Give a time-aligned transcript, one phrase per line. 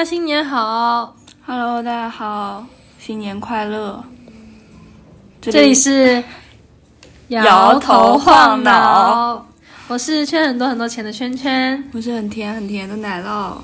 [0.00, 1.14] 家新年好
[1.44, 2.64] ！Hello，大家好，
[2.98, 4.02] 新年快乐！
[5.42, 6.24] 这这里是
[7.28, 9.46] 摇头晃脑，
[9.88, 11.84] 我是圈很多很多钱的圈圈。
[11.92, 13.58] 我是很甜很甜的奶酪。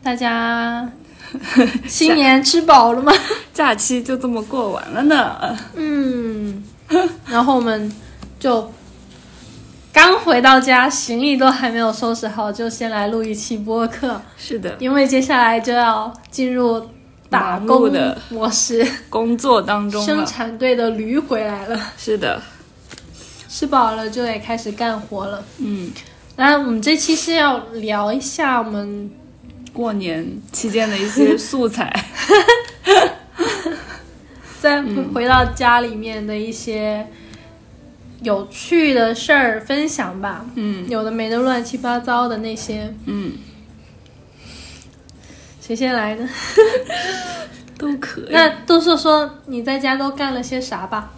[0.00, 0.88] 大家
[1.88, 3.12] 新年吃饱了吗？
[3.52, 5.58] 假期就这么过完了呢。
[5.74, 6.62] 嗯，
[7.26, 7.92] 然后我们
[8.38, 8.72] 就
[9.92, 16.88] 刚回到家，行李都还没有收拾好，就先来录一期播客，是的，因为接下来就要进入
[17.28, 18.16] 打工的。
[18.30, 20.24] 模式，工作当中生。
[20.24, 22.40] 产队的驴回来了，是的，
[23.48, 25.44] 吃饱了就得开始干活了。
[25.58, 25.90] 嗯，
[26.36, 29.10] 那，我们这期是要聊一下我们
[29.74, 31.92] 过年期间的一些素材。
[34.58, 34.80] 在
[35.12, 37.04] 回到家里面的一些
[38.22, 40.44] 有趣的事儿分享吧。
[40.54, 43.32] 嗯有的没的乱七八糟的那些，嗯，
[45.60, 46.28] 谁先来呢？
[47.78, 48.28] 都可以。
[48.30, 51.10] 那都是说你在家都干了些啥吧？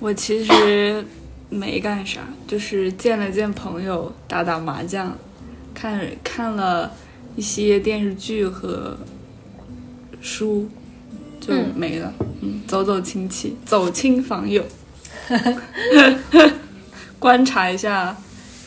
[0.00, 1.04] 我其实
[1.48, 5.16] 没干啥，就是见了见朋友，打打麻将，
[5.72, 6.90] 看看了
[7.36, 8.96] 一些电视剧和
[10.20, 10.68] 书，
[11.40, 12.12] 就嗯没了。
[12.40, 14.64] 嗯，走走亲戚，走亲访友，
[17.18, 18.16] 观察一下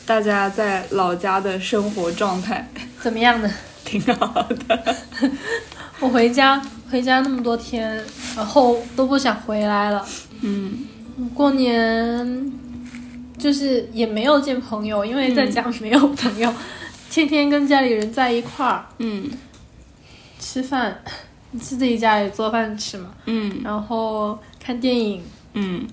[0.05, 2.67] 大家在老家的生活状态，
[3.01, 3.49] 怎么样呢？
[3.85, 4.95] 挺好的。
[5.99, 8.03] 我回家回家那么多天，
[8.35, 10.05] 然后都不想回来了。
[10.41, 10.85] 嗯。
[11.33, 12.51] 过年
[13.39, 16.53] 就是也没有见朋友，因为在家没有朋友，
[17.09, 18.85] 天天跟家里人在一块儿。
[18.99, 19.29] 嗯。
[20.39, 21.01] 吃饭，
[21.59, 23.61] 自己家里做饭吃嘛，嗯。
[23.63, 25.87] 然后看电影，嗯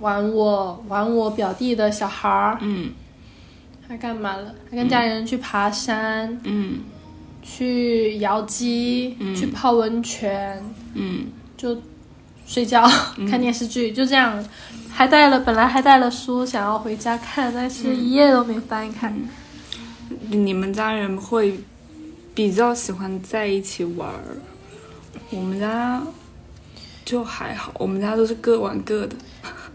[0.00, 2.92] 玩我玩我表弟的小孩儿，嗯。
[3.86, 4.54] 还干嘛了？
[4.70, 6.80] 还跟家里人去爬山，嗯。
[7.42, 9.34] 去摇机，嗯。
[9.34, 10.62] 去泡温泉，
[10.94, 11.26] 嗯。
[11.56, 11.76] 就
[12.46, 12.88] 睡觉、
[13.28, 14.44] 看电视剧，就这样。
[14.92, 19.12] 还带了本来还带了书想要回家看，但是一页都没翻开。
[20.28, 21.60] 你们家人会
[22.34, 24.36] 比较喜欢在一起玩儿，
[25.30, 26.02] 我们家
[27.04, 29.16] 就还好，我们家都是各玩各的。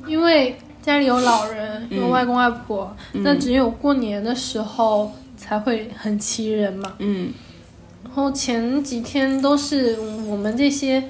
[0.07, 6.93] 因为家里有老人，有嗯外公外婆，那只有过年的时候才会很齐人嘛。
[6.99, 7.33] 嗯。
[8.03, 11.03] 然后前几天都是我们这些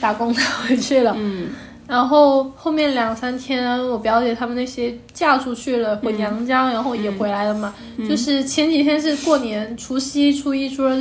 [0.00, 1.50] 打工的回去了，嗯。
[1.88, 7.74] 然后后面两三天我表姐他们那些嫁出去了，回娘家，然后也回来了嘛。
[8.08, 10.96] 就是前几天是过年，除夕、初一、初二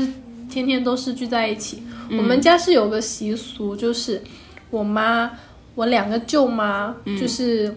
[0.50, 1.84] 天天都是聚在一起。
[2.10, 4.22] 我们家是有个习俗，就是
[4.70, 5.32] 我妈、
[5.76, 7.76] 我两个舅妈，就是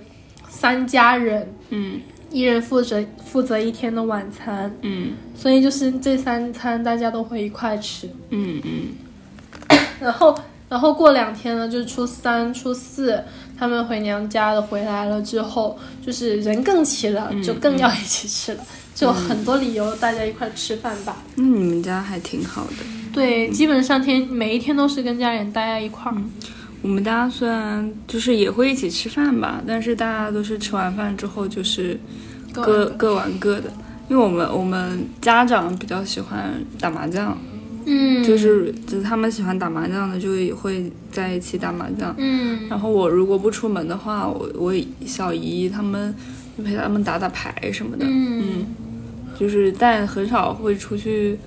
[0.49, 2.01] 三家人，嗯
[2.31, 8.09] 一人负责负责一天的晚餐，嗯所以就是这三餐大家都会一块吃。
[8.31, 8.89] 嗯嗯
[10.01, 10.35] 然后，
[10.69, 13.23] 然后过两天呢，就是初三、初四，
[13.57, 21.17] 他们回娘家的回来了之后，就是人更齐了，就更要一起吃了，就很多理由大家一块吃饭吧。
[21.37, 22.73] 那你们家还挺好的。
[23.13, 26.19] 对，基本上天每一天都是跟家人待在一块儿。
[26.85, 31.99] 我们大家虽然就是也会一起吃饭吧，但是大家都是吃完饭之后就是
[32.53, 33.73] 各各各玩各的。
[34.11, 37.35] 因为我们我们家长比较喜欢打麻将，
[37.87, 42.15] 嗯，就是就是他们喜欢打麻将的，就也会在一起打麻将。
[42.19, 42.69] 嗯。
[42.69, 44.75] 然后我如果不出门的话，我我
[45.07, 46.15] 小姨他们
[46.59, 48.67] 就陪他们打打牌什么的，嗯。
[49.41, 51.39] 就是但很少会出去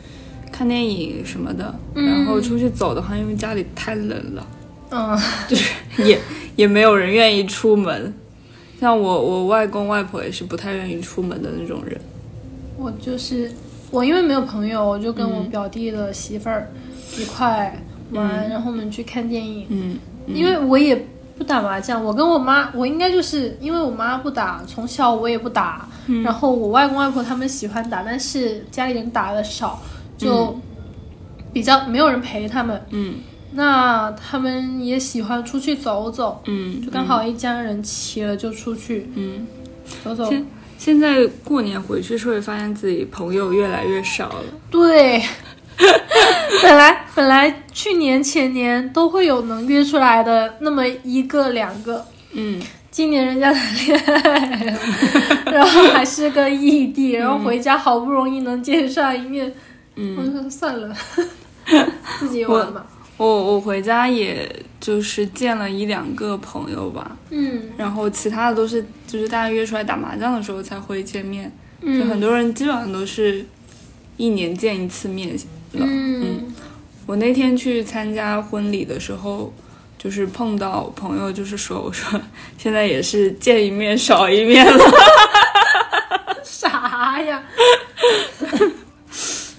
[0.52, 1.80] 看电影什么的。
[1.94, 2.04] 嗯。
[2.04, 4.48] 然后出去走的话，因为家里太冷了，
[4.92, 6.20] 嗯就是 也
[6.56, 8.14] 也没有人愿意出门。
[8.80, 12.00] 像我我外公外婆也是不太愿意出门的那种人。
[12.78, 13.52] 我就是
[13.90, 16.70] 我，因为没有朋友，我就跟我表弟的媳妇儿
[17.18, 17.76] 一块
[18.12, 19.66] 玩，然后我们去看电影。
[19.70, 25.88] 嗯因为我也不打麻将，我跟我妈，我应该就是因为我妈不打，从小我也不打，
[26.24, 29.82] 然后我外公外婆他们喜欢打，但是家里人打的少，
[30.18, 30.60] 就
[31.54, 32.80] 比较没有人陪他们。
[32.90, 33.16] 嗯
[33.54, 39.48] 那他们也喜欢出去走走，嗯，就刚好一家人齐了就出去嗯。
[40.04, 40.30] 走走。
[40.30, 40.46] 现
[40.78, 44.44] 现在过年回去是会发现自己朋友越来越少了。
[44.70, 45.24] 对，
[46.62, 52.62] 本来本来去年前年都会有能约出来的那么一个两个，嗯
[52.92, 54.80] 今年人家谈恋爱了，
[55.52, 59.52] 然后还是个异地，然后回家好不容易能见上一面，
[59.96, 60.94] 嗯我就说算了，
[62.20, 62.86] 自己玩吧。
[63.18, 64.48] 我我回家也
[64.80, 73.44] 就是见了一两个朋友吧，嗯然后其他的都是就是大家约出来打麻将的时候才会见面，就很嗯多人基本上都是
[74.18, 75.36] 一年见一次面
[75.74, 75.86] 了。
[75.86, 76.54] 嗯，
[77.08, 79.52] 我那天去参加婚礼的时候，
[79.98, 82.22] 就是碰到朋友，就是说，我说
[82.58, 84.84] 现在也是见一面少一面了，
[86.46, 87.44] 啥呀？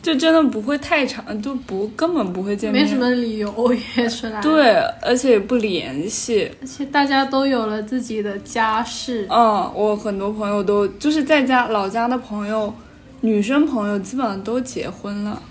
[0.08, 4.40] 就真的不会太长，就不根本不会见面，没什么理由约出来。
[4.40, 4.72] 对，
[5.02, 6.50] 而且也不联系。
[6.62, 9.26] 而且大家都有了自己的家室。
[9.28, 12.72] 嗯，我很多朋友都就是在家老家的朋友，
[13.20, 15.42] 女生朋友基本上都结婚了。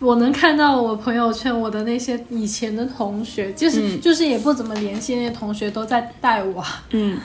[0.00, 6.64] 我能看到我朋友圈，我的那些以前的同学，就是、就是也不怎么联系那些同学，都在带我。
[6.92, 7.18] 嗯，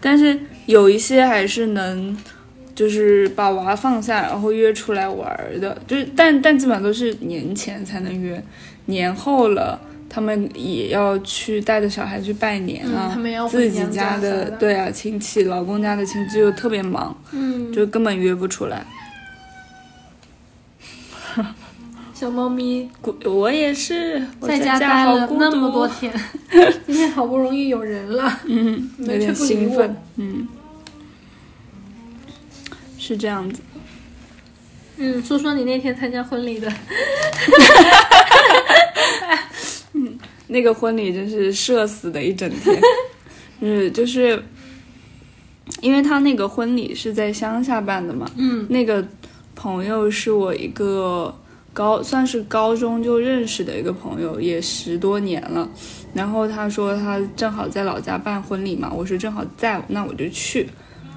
[0.00, 2.16] 但是有一些还是能，
[2.74, 8.42] 就是把娃放下，然后约出来玩儿的，就是但但基本上都是年前才能约，
[8.86, 9.80] 年后了。
[10.06, 14.48] 他们也要去带着小孩去拜年啊，嗯他们要自己家家的。
[14.52, 18.86] 对啊亲戚，老公家的亲戚又特别忙，嗯，就根本约不出来。
[22.14, 22.88] 小猫咪。
[23.24, 26.14] 我也是，我在家待了那么多天，
[26.86, 30.46] 今天好不容易有人了，嗯，有点兴奋，嗯，
[33.06, 33.60] 是这样子。
[34.96, 36.70] 嗯，说说你那天参加婚礼的，
[39.92, 42.80] 嗯那个婚礼真是社死的一整天，
[43.60, 44.42] 嗯，就是
[45.82, 49.06] 因为他那个婚礼是在乡下办的嘛，嗯那个
[49.54, 51.34] 朋友是我一个
[51.74, 55.68] 高算是高中就认识的一个朋友，也十多年了。
[56.14, 60.66] 然后他说他正好在老家办婚礼嘛，我说正好在，那我就去。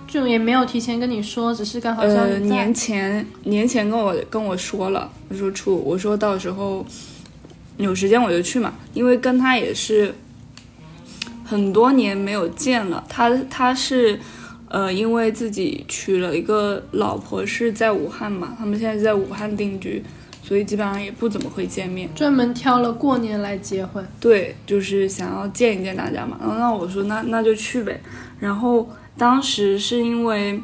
[0.07, 6.85] 就也没有提前跟你说，只是刚好叫呃，年前年前跟我跟我说了，我说处，我说到时候
[7.77, 10.15] 有时间我就去嘛，因为跟他也是
[11.43, 13.03] 很多年没有见了。
[13.09, 14.19] 他他是
[14.69, 20.03] 呃，因为自己娶了一个老婆是在武汉嘛，他们现在在武汉定居，
[20.41, 22.09] 所以基本上也不怎么会见面。
[22.15, 26.37] 专门挑了过年来结婚，对，就是想要见一见大家嘛。
[26.41, 28.01] 然后那我说那那就去呗。
[28.39, 30.61] 然后当时是因为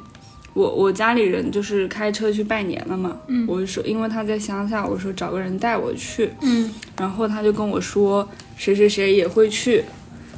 [0.53, 9.83] 我我家里人就是开车去拜年了嘛，嗯我就说因为他在乡下，我说找个人带我去，嗯然后他就跟我说谁谁谁也会去。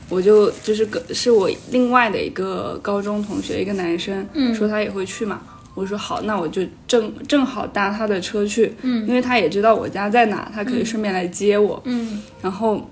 [0.07, 5.41] 我就就是个是我另外的一个高中同学，一个男生，嗯说他也会去嘛。
[5.73, 11.81] 我说好，那我就正正好搭他的车去，嗯因为他也知道我家在哪，他可以顺便来接我。
[11.85, 12.89] 嗯然后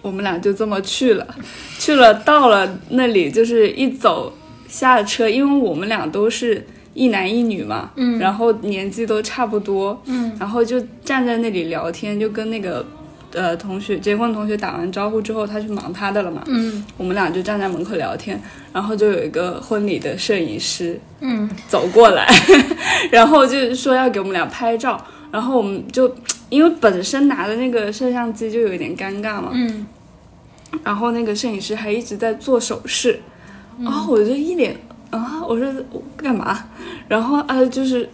[0.00, 1.26] 我们俩就这么去了，
[1.78, 4.32] 去了到了那里，就是一走
[4.68, 8.18] 下车，因为我们俩都是一男一女嘛，嗯。
[8.18, 10.32] 然后年纪都差不多，嗯。
[10.40, 12.84] 然后就站在那里聊天，就跟那个
[13.32, 16.84] 呃同学结婚同学打完招呼之后，他去忙他的了嘛，嗯。
[16.96, 18.40] 我们俩就站在门口聊天，
[18.72, 21.48] 然后就有一个婚礼的摄影师，嗯。
[21.68, 22.26] 走过来，
[23.10, 25.02] 然后就说要给我们俩拍照，
[25.32, 26.14] 然后我们就
[26.50, 29.84] 因为本身拿的那个摄像机就有一点尴尬嘛，嗯。
[30.84, 33.20] 然后那个摄影师还一直在做手势，
[33.80, 34.76] 然后我就一脸
[35.10, 36.64] 啊，我说我干嘛？
[37.08, 38.08] 然后啊就是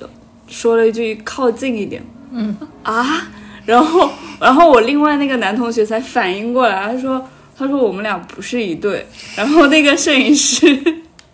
[0.49, 2.03] 说了一句靠近一点。
[2.33, 3.29] 嗯啊，
[3.65, 4.11] 然后
[4.41, 9.07] 然后我另外那个男同学才反应过来，他说他说我们俩不是一对，
[9.37, 10.67] 然后那个摄影师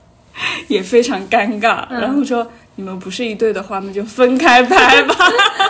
[0.68, 2.00] 也非常尴尬，嗯。
[2.00, 5.14] 然后说你们不是一对的话，那就分开拍吧，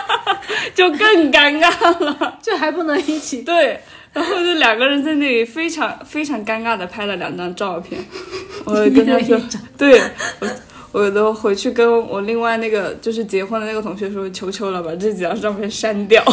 [0.73, 2.39] 就更尴尬了。
[2.41, 3.79] 就还不能一起，对，
[4.13, 8.03] 然后就两个人在那里非常非常尴尬的拍了两张照片。
[8.65, 9.39] 我跟他说
[9.77, 10.01] 对
[10.39, 10.47] 我
[10.91, 16.23] 我都回去跟我另外那个就是结婚的那个同学说，求求了，把这几张照片删掉，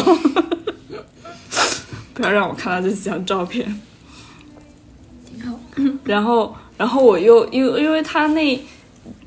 [2.15, 3.79] 不要让我看到这几张照片。
[5.25, 5.59] 挺好。
[6.05, 8.59] 然后，然后我又因为因为他那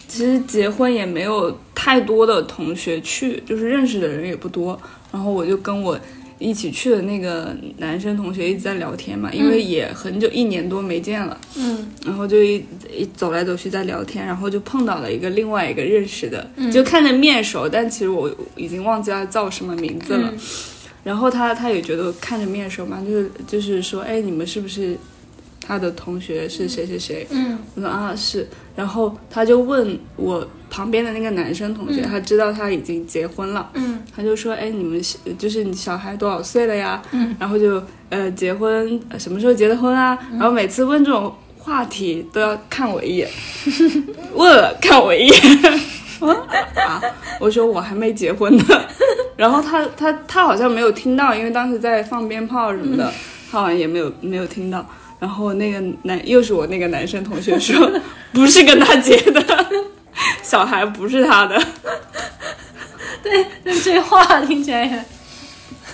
[0.08, 4.78] 其实结婚也没有太多的同学去，就是认识的人也不多。
[5.12, 5.98] 然后我就跟我
[6.38, 12.62] 一起去的那个男生同学一直在聊天嘛，因为也很久一年多没见了，嗯然后就一
[12.94, 20.30] 一走来走去在聊天，然后就碰到了一个另外一个认识的，嗯就看着面熟，但其实我已经忘记他叫什么名字了。
[20.30, 20.38] 嗯
[21.06, 24.98] 然后他他也觉得看着面熟嘛，就是就是说，哎，你们是不是
[25.60, 27.24] 他的同学是谁谁谁？
[27.30, 32.08] 嗯我说啊是，然后他就问我旁边的那个男生同学，嗯。
[32.10, 34.02] 他知道他已经结婚了，嗯。
[34.14, 37.02] 他就说，哎，你们是就是你小孩多少岁了呀？
[37.12, 40.16] 嗯，然后就呃结婚呃什么时候结的婚啊？
[40.32, 43.28] 然后每次问这种话题都要看我一眼，
[44.34, 45.40] 问了看我一眼，
[46.86, 47.02] 啊，
[47.40, 48.64] 我说我还没结婚呢，
[49.36, 53.12] 然后他他他好像没有听到，因为当时在放鞭炮什么的，
[53.50, 54.86] 他好像也没有没有听到。
[55.18, 57.90] 然后那个男又是我那个男生同学说，
[58.32, 59.42] 不是跟他结的，
[60.42, 61.60] 小孩不是他的。
[63.22, 65.04] 对，那这话听起来也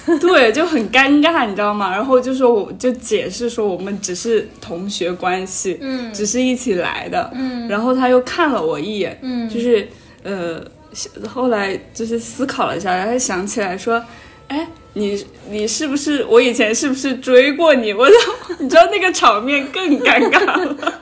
[0.19, 1.91] 对，就很尴尬，你知道吗？
[1.93, 9.89] 然后就说我就解释说我们只是同学关系，嗯只是一起来的，嗯然后他又看了我一眼，嗯，就是
[10.25, 10.61] 呃，
[11.29, 14.03] 后来就是思考了一下，然后想起来说，
[14.49, 17.93] 哎，你你是不是我以前是不是追过你？
[17.93, 18.17] 我说，
[18.61, 20.77] 你知道那个场面更尴尬了。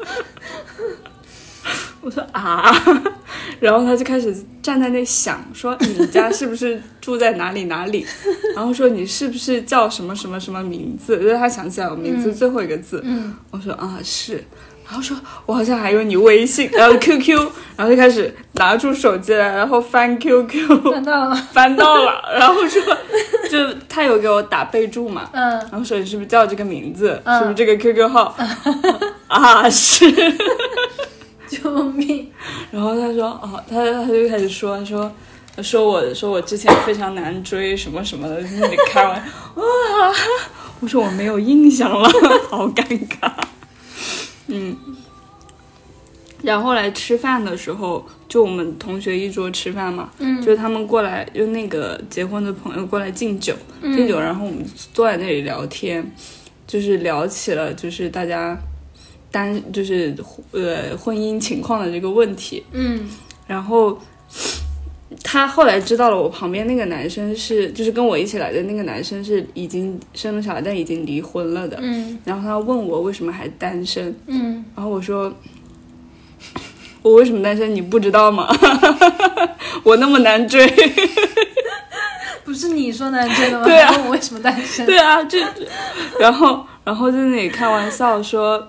[2.03, 2.73] 我说啊，
[3.61, 8.07] 然后他就开始站在那想说你家是不是住在哪里哪里，
[8.57, 11.19] 然后说你是不是叫什么什么什么名字？
[11.21, 14.43] 就是他想起来我名字最后一个字，嗯我说啊是，
[14.91, 15.17] 然后说
[15.47, 17.39] 我好像还有你微信，然后 QQ，
[17.77, 22.83] 然后就开始拿出手机来，然后翻 QQ，翻到了，翻到了，然后说
[23.49, 28.37] 就他有给我打备注嘛，嗯然后说你是不是叫这个名字，嗯是不是这个 QQ 号？
[29.29, 30.11] 啊是，
[31.49, 32.29] 救命！
[32.73, 35.11] 然后他说哦，他他就开始说他说。
[35.63, 39.23] 说我说我之前非常难追什么什么的，在那里开玩笑，
[39.61, 39.65] 哇！
[40.81, 42.09] 我说我没有印象了，
[42.49, 43.31] 好尴尬。
[44.51, 44.77] 嗯，
[46.43, 50.41] 然后后来吃饭的时候，就我们同学一桌吃饭嘛，嗯。
[50.43, 56.11] 就是他们过来，就那个结婚的朋友过来敬酒，敬酒，然后我们坐在那里聊天，
[56.67, 58.59] 就是聊起了就是大家
[59.31, 60.15] 单就是
[60.53, 63.09] 呃婚姻情况的这个问题，嗯。
[63.47, 63.99] 然后
[65.23, 75.33] 他后来知道了我旁边那个男生是就是跟我一起来的那个男生是已经生了小孩但已经离婚了的，嗯然后他问我为什么还单身，嗯，然后我说。
[77.03, 77.75] 我为什么单身？
[77.75, 78.47] 你不知道吗？
[79.85, 80.67] 我那么难追。
[82.45, 83.65] 不是你说难追的吗？
[83.65, 84.85] 对啊问我为什么单身？
[84.85, 85.39] 对啊，就，
[86.19, 88.69] 然后然后在那里开玩笑说，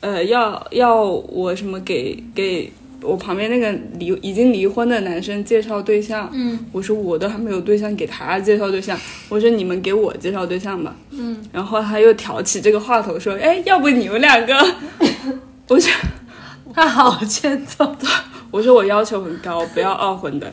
[0.00, 6.58] 呃，要要我什么给给我旁边那个离已经离婚的男生介绍对象，嗯。
[6.72, 14.54] 我说我都还没有对象，给他介绍对象，我说你们给我介绍对象吧，嗯，然后他又挑起这个话头说，哎，要不你们两个，
[15.68, 15.92] 我说
[16.74, 17.94] 他好欠揍。
[18.50, 20.46] 我说我要求很高，不要二婚的，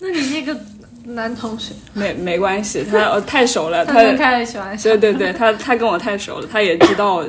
[0.00, 0.58] 那你那个
[1.04, 4.88] 男同学，没没关系，他呃太熟了，他开得起玩笑。
[4.96, 4.98] 对。
[5.12, 7.22] 对对，他他跟我太熟了，他也知道，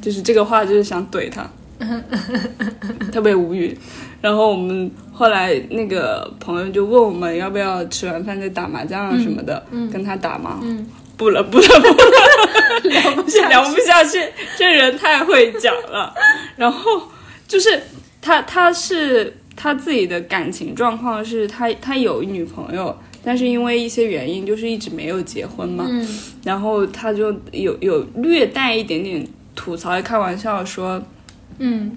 [0.00, 1.48] 就是这个话就是想怼他，
[3.12, 3.76] 特别无语。
[4.20, 10.60] 然后我们后来那个朋友就问我们要不要吃完饭再打麻将啊什么的，跟他打吗？
[10.62, 14.18] 嗯，不了不了不了，聊不下去聊不下去，
[14.58, 16.14] 这人太会讲了。
[16.56, 17.02] 然后
[17.48, 17.80] 就是
[18.20, 22.94] 他他是他自己的感情状况是他他有女朋友。
[23.22, 26.08] 但是因为一些原因，就是一直没有结婚嘛，嗯
[26.42, 29.26] 然后他就有有略带一点点
[29.60, 31.02] 吐槽，开玩笑说
[31.58, 31.92] 嗯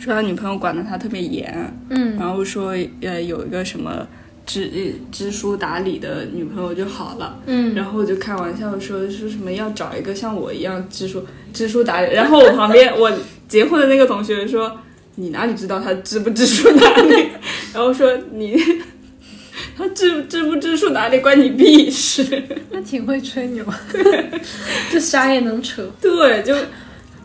[0.00, 4.04] 说他女朋友管得他特别严，嗯然后说呃有一个什么
[4.44, 13.12] 知知书达理的女朋友就好了，嗯，然后就开玩笑说说什么要找一个像我一样知书知书达理，然后我旁边我
[13.46, 14.76] 结婚的那个同学说
[15.14, 17.28] 你哪里知道他知不知书达理，
[17.72, 18.60] 然后说你。
[19.76, 22.42] 他知知不知书达理关你屁事？
[22.72, 23.64] 那挺会吹牛，
[24.90, 25.88] 这啥也能扯。
[26.00, 26.52] 对，就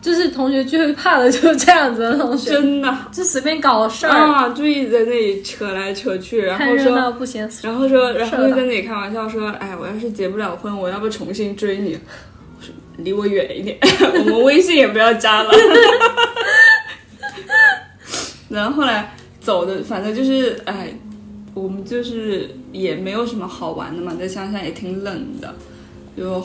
[0.04, 7.50] 就是同学聚会怕的就是这样子的同学，真的就随便搞事儿，啊，就一直在那里扯来扯去，然后说，不嫌。
[7.62, 11.98] 然后说，然后又在那里开玩笑说，哎，我要是结不了婚，我要不重新追你？
[12.58, 13.78] 我说离我远一点，
[14.18, 15.50] 我们微信也不要加了。
[18.50, 20.92] 然后后来走的，反正就是，哎，
[21.54, 25.54] 我们就是也没有什么好玩的嘛，在乡下也挺冷的，
[26.14, 26.42] 就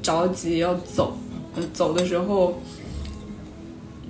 [0.00, 1.18] 着急要走，
[1.56, 2.62] 呃走的时候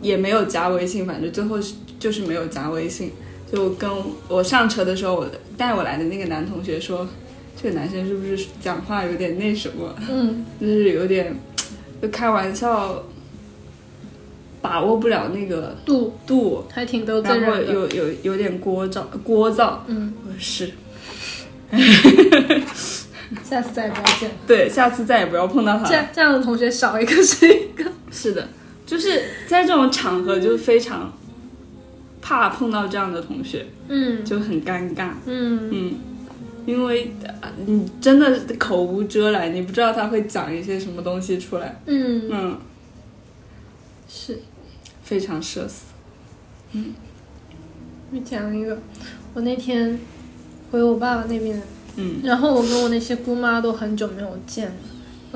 [0.01, 3.13] 也没有加微信，反正最后是就是没有加微信。
[3.51, 3.89] 就跟
[4.29, 5.27] 我上车的时候，我
[5.57, 7.07] 带我来的那个男同学说，
[7.61, 11.33] 这个男生是不是讲话有点那什么，嗯 就是有点
[12.03, 13.05] 就开玩笑，
[14.61, 17.57] 把握不了那个度度，还挺得罪然后。
[17.61, 19.75] 有有有点聒噪聒噪。
[19.87, 20.73] 嗯，是，
[23.45, 24.31] 下次再也不要见。
[24.45, 25.89] 对，下次再也不要碰到他了。
[25.89, 27.85] 这样这样的同学少一个是一个。
[28.11, 28.49] 是的，
[28.87, 31.13] 就是在这种场合就非常
[32.23, 34.25] 怕碰到这样的同学，嗯。
[34.25, 35.11] 就很尴尬。
[35.27, 35.69] 嗯。
[35.73, 35.95] 嗯，
[36.65, 41.81] 因为呃你真的口无遮拦，你不知道他会讲一些什么东西出来。
[41.87, 42.59] 嗯，嗯，
[44.09, 44.39] 是。
[45.03, 45.85] 非常社死。
[46.73, 46.95] 嗯，
[48.13, 48.77] 我讲一个，
[49.35, 49.99] 我那天
[50.71, 51.63] 回我爸爸那边，
[51.97, 52.21] 嗯。
[52.25, 54.75] 然后我跟我那些姑妈都很久没有见了，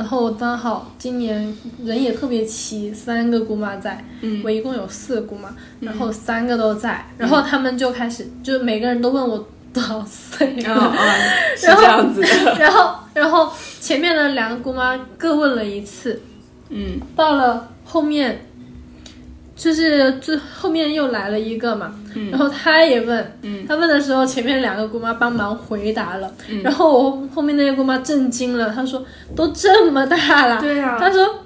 [0.01, 1.55] 然后我刚好今年
[1.85, 10.75] 人也特别齐，三个姑妈在，嗯我一共有四个姑妈，然后三个都在，然后他们就开始，就每个人都问我多少岁了。
[10.75, 11.15] 啊啊，
[11.55, 12.29] 是这样子的。
[12.59, 16.23] 然后，然后前面的两个姑妈各问了一次，
[16.71, 18.47] 嗯到了后面，
[19.61, 21.95] 就是最后面又来了一个嘛，
[22.31, 23.67] 然后他也问，嗯。
[23.69, 29.05] 她问的时候，前面两个姑妈帮忙回答了，然后我后面那个姑妈震惊了，她说
[29.37, 31.45] 都这么大了，对呀她说。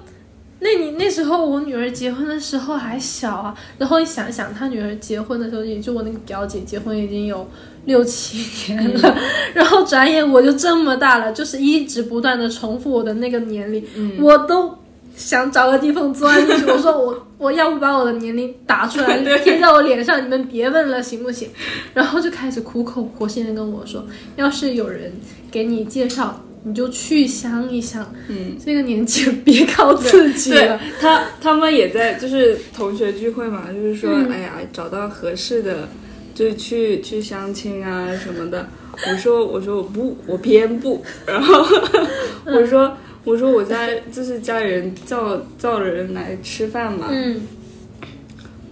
[0.61, 7.47] 那你那时候我女儿结婚的时候还小啊，然后一想想，她女儿结婚的时候，也就我那个表姐结婚已经有
[7.83, 9.17] 六七年了，
[9.53, 13.85] 然后转眼我就这么大了，就是一直不断的重复我的那个年龄，
[14.19, 14.74] 我都
[15.15, 16.65] 想找个地缝钻进去。
[16.71, 21.49] 我说我我要不把我的年龄打出来 贴在我脸上，你们别问了，行不行？
[21.93, 24.05] 然后就开始苦口婆心的跟我说，
[24.35, 25.11] 要是有人
[25.51, 26.41] 给你介绍。
[26.67, 30.81] 你就去想一想，嗯，这个年纪别靠自己了。
[30.99, 35.87] 他他们也在就是同学聚会嘛，就是说，嗯哎呀，找到合适的，
[36.33, 38.67] 就去去相亲啊什么的。
[39.07, 41.05] 我说我说我不，我偏不。
[41.27, 41.63] 然后
[42.47, 47.41] 我说我说我家就是家里人叫叫人来吃饭嘛，嗯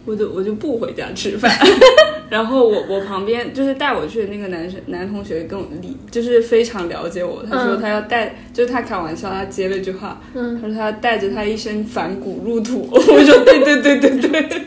[0.05, 1.51] 我就我就不回家吃饭。
[2.29, 12.87] 然后我我旁边就是带我去的那个男生男同学跟我理就是非常了解我，他说嗯他要带，就是他开玩笑，他接了一句话，嗯，他说他要带着他一身反骨入土。
[12.91, 14.61] 我说对对对对对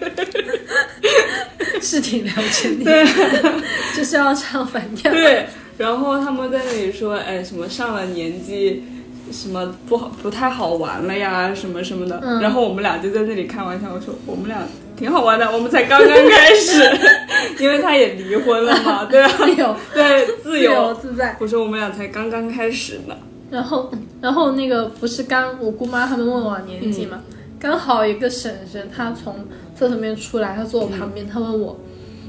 [1.82, 2.84] 是挺了解你，
[3.96, 5.12] 就是要唱反调。
[5.12, 5.46] 对。
[5.76, 8.82] 然后他们在那里说，哎，什么上了年纪。
[9.32, 12.40] 什么不好不太好玩了呀，什么什么的，嗯。
[12.40, 14.58] 然后我们俩就在那里开玩笑，我说我们俩
[14.96, 16.82] 挺好玩的，我们才刚刚开始，
[17.58, 19.76] 因为他也离婚了嘛， 对啊，自由。
[19.92, 21.36] 对，自自由自在。
[21.40, 23.16] 我说我们俩才刚刚开始呢。
[23.50, 23.90] 然后，
[24.20, 27.22] 然后那个不是刚我姑妈他们问我年纪嘛，
[27.60, 29.34] 刚好一个婶婶，她从
[29.76, 31.78] 厕所里面出来，她坐我旁边，她问我，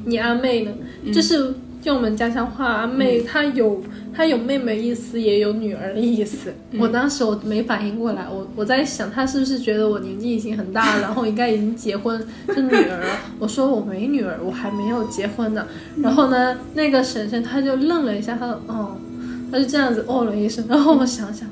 [0.05, 0.71] 你阿妹呢？
[1.11, 1.55] 就是
[1.87, 3.81] 用我们家乡话，阿妹她有
[4.13, 6.53] 她有妹妹意思，也有女儿的意思。
[6.77, 12.21] 我当时我没反应过来，我我在想她是不是觉得我年纪已经很大了， 然后应该已经结婚
[12.53, 13.17] 是女儿了。
[13.39, 15.65] 我说我没女儿，我还没有结婚呢。
[16.01, 18.97] 然后呢，那个婶婶她就愣了一下，她说哦。
[19.49, 21.47] 她就这样子哦了一声，然后我想想，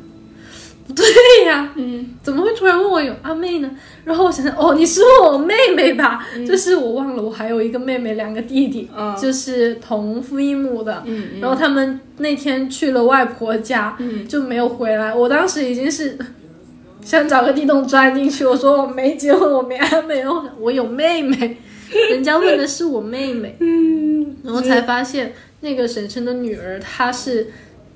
[0.88, 1.06] 不 对
[1.46, 3.72] 呀，嗯，怎么会突然问我有阿妹呢？
[4.04, 6.26] 然后我想想，哦，你是问我妹妹吧？
[6.48, 11.02] 就是我忘了，我还有一个妹妹，两个弟弟，嗯就是同父异母的。
[11.06, 15.14] 嗯然后他们那天去了外婆家，嗯就没有回来。
[15.14, 16.16] 我当时已经是
[17.02, 21.58] 想找个地洞钻进去，我说我没结婚，我没阿妹，然后我有妹妹，
[22.12, 27.48] 人家问的是我妹妹，嗯，然后才发现那个婶婶的女儿，她是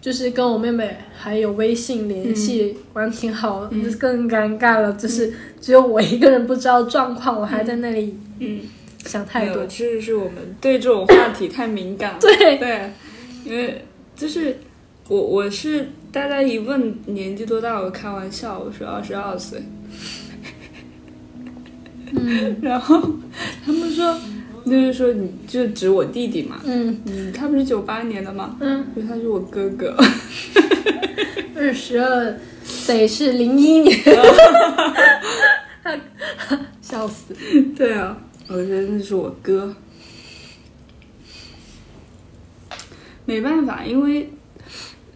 [0.02, 8.62] 就是跟我妹妹还有微信联系，玩挺好，就是更尴尬了，就是只有我一个人不知道状况，我还在那里嗯，
[9.06, 9.66] 想太多。
[9.68, 12.20] 其实是我们对这种话题太敏感了。
[12.22, 12.92] 对，对，
[13.44, 13.84] 因为
[14.16, 14.58] 就是
[15.08, 19.62] 我我是大家一问年纪多大，我开玩笑，我说二十二岁。
[22.12, 23.00] 嗯 然后
[23.64, 24.18] 他们说，
[24.65, 28.58] 就是说你就指我弟弟嘛，嗯嗯，他不是九八年的吗？
[28.60, 29.95] 嗯，所以他是我哥哥。
[31.56, 32.38] 二十二
[32.88, 34.00] 得是零一年，
[36.82, 37.34] 笑死。
[37.76, 38.17] 对啊，
[38.48, 39.76] 我觉得那是我哥。
[43.26, 44.32] 没办法，因为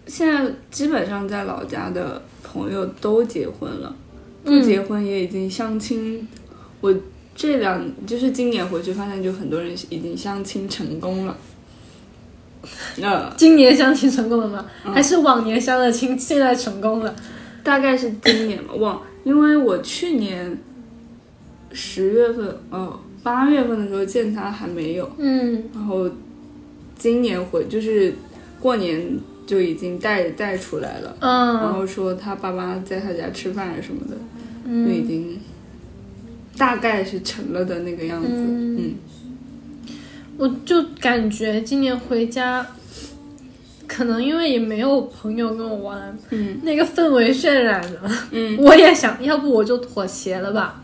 [0.06, 3.96] 现在基本上在老家的朋友都结婚了，
[4.44, 6.28] 不结婚也已经相亲。
[6.82, 6.94] 我
[7.36, 11.38] 这两就是今年回去发现，就很多人已经相亲成功了。
[13.02, 14.66] 呃，今年相亲成功了吗？
[14.84, 17.14] 还是往年相的亲，现在成功了？
[17.62, 20.58] 大概是今年吧，忘，因为我去年
[21.72, 25.64] 十月份，哦，八月份的时候见他还没有，嗯。
[25.74, 26.10] 然后
[26.98, 28.14] 今年回就是
[28.62, 31.56] 过年就已经带带出来了，嗯。
[31.56, 34.16] 然嗯后说他爸妈在他家吃饭什么的，
[34.66, 34.88] 嗯。
[34.88, 35.38] 就已经
[36.58, 38.96] 大概是成了的那个样子，嗯嗯
[40.38, 42.66] 我就感觉今年回家，
[43.88, 48.00] 可能因为也没有朋友跟我玩，嗯那个氛围渲染的，
[48.32, 50.82] 嗯 我也想要不我就妥协了吧。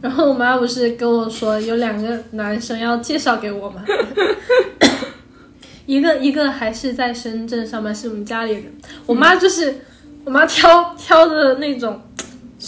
[0.00, 3.84] 然后我妈不是跟我说有两个男生要介绍给我吗？
[5.86, 8.64] 一个一个还是在深圳上班，是我们家里人。
[9.06, 9.74] 我妈就是
[10.24, 12.00] 我妈挑挑的那种，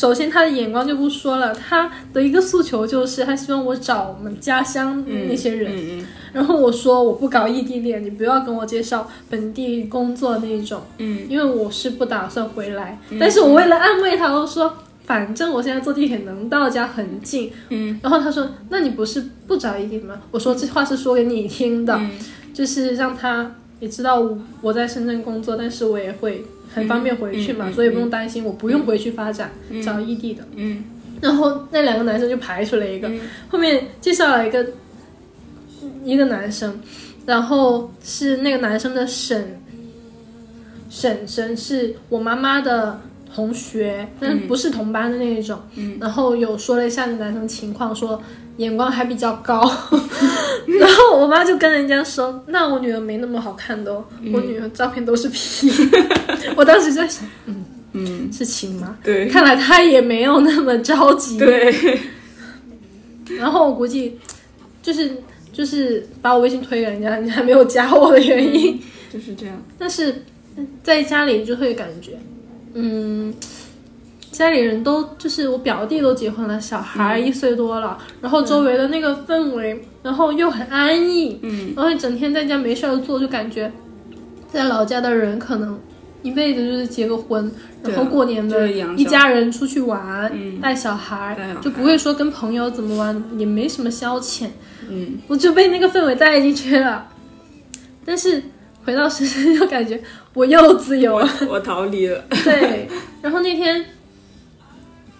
[0.01, 5.71] 首先他的眼光就不说了，他的一个诉求就是他希望我找我们家乡嗯那些人。
[5.77, 12.99] 嗯然后我说我不搞异地恋，你不要跟我介绍本地工作那种，嗯因为我是不打算回来。
[13.19, 14.73] 但是我为了安慰他，我说
[15.05, 17.53] 反正我现在坐地铁能到家很近。
[17.69, 20.19] 嗯然后他说那你不是不找异地吗？
[20.31, 22.11] 我说这话是说给你听的，嗯
[22.55, 24.27] 就是让他也知道
[24.63, 26.43] 我在深圳工作，但是我也会
[26.75, 29.51] 很方便回去嘛，嗯嗯所以不用担心，我不用回去发展，
[29.85, 30.43] 找异地的。
[30.57, 30.85] 嗯
[31.21, 34.67] 然后那两个男生就排除了一个，嗯后面介绍了一个
[36.05, 36.81] 一个男生，
[37.27, 39.61] 然后是那个男生的婶
[40.89, 43.01] 婶婶是我妈妈的
[43.35, 45.61] 同学，但是不是同班的那一种。
[45.77, 48.23] 嗯然后有说了一下那男生情况，说
[48.61, 49.61] 眼光还比较高。
[50.79, 55.71] 然后我妈就跟人家说，那我女儿没那么好看的哦，我女儿照片都是 P。
[56.55, 58.97] 我当时在想，嗯，嗯，是亲妈？
[59.03, 61.39] 对看来她也没有那么着急。
[61.39, 61.75] 对，
[63.39, 64.19] 然后我估计
[64.83, 65.11] 就是
[65.53, 68.79] 就是把我微信推给人家，人家还没有加我的原因。
[69.13, 69.61] 就是这样。
[69.79, 70.23] 但是
[70.83, 72.13] 在家里就会感觉，
[72.75, 73.35] 嗯，
[74.31, 83.71] 家里人都就是我表弟都结婚了，小孩一岁多了，然后周围的那个氛围，然后又很安逸，嗯，然后整天在家没事儿做，就感觉
[84.53, 85.79] 在老家的人可能
[86.23, 87.51] 一辈子就是结个婚，
[87.83, 90.61] 然后过年的一家人出去玩，嗯。
[90.61, 91.61] 带小孩带小孩。
[91.61, 94.47] 就不会说跟朋友怎么玩，也没什么消遣，
[94.89, 97.09] 嗯，我就被那个氛围带进去了。
[98.05, 98.43] 但是
[98.85, 100.01] 回到深圳就感觉
[100.35, 102.23] 我又自由了，我逃离了。
[102.45, 102.89] 对。
[103.21, 103.85] 然后那天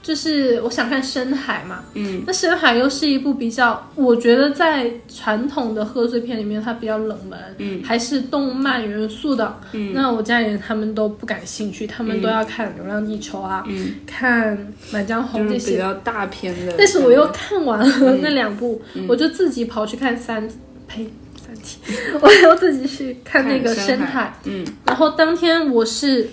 [0.03, 2.23] 就是我想看深海嘛，嗯。
[2.27, 7.83] 那深海又是一部比较，我觉得在传统的贺岁片里面它比较冷门，嗯。
[7.85, 9.61] 还是动漫元素的。
[9.73, 9.93] 嗯。
[9.93, 14.57] 那我家里人他们都不感兴趣，他们都要看《流浪地球》啊，嗯，看
[14.91, 15.77] 《满江红》就是比。
[15.77, 16.75] 较大片的。
[16.79, 19.07] 但是我又看完了那两部，嗯。
[19.09, 20.49] 我就自己跑去看三，
[20.89, 21.79] 呸，三体，
[22.21, 24.35] 我又自己去看那个深海。
[24.45, 24.65] 嗯。
[24.87, 26.29] 然后当天我是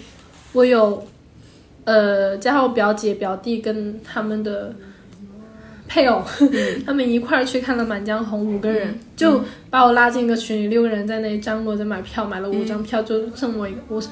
[0.54, 1.06] 我有
[1.88, 4.76] 呃加上我表姐表弟跟他们的
[5.88, 6.22] 配偶，
[6.86, 14.04] 他们一块儿去看了《满江红》，五个人、就把我拉进一个群里，六个人在那里张罗着买票，买了五张票，就剩我一个，我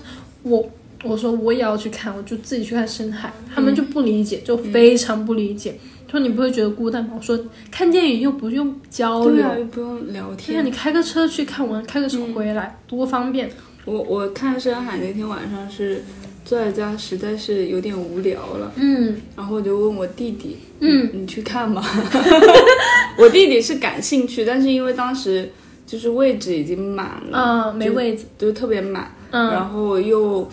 [0.43, 0.69] 我。
[1.03, 5.75] 我说我也要去看，我就自己去看深海，他们就不理解，就非常不理解，
[6.09, 7.11] 说你不会觉得孤单吗？
[7.15, 7.37] 我说
[7.69, 10.65] 看电影又不用交流，对啊，又不用聊天。
[10.65, 13.47] 你开个车去看完，开个车回来、多方便。
[13.83, 16.01] 我我看深海那天晚上是
[16.45, 21.83] 坐在家，实在是有点无聊了，嗯然后我就问我弟弟，嗯，你去看吗？
[23.17, 25.49] 我弟弟是感兴趣，但是因为当时
[25.87, 30.47] 就是位置已经满了，嗯、没位子，就特别满，嗯然后又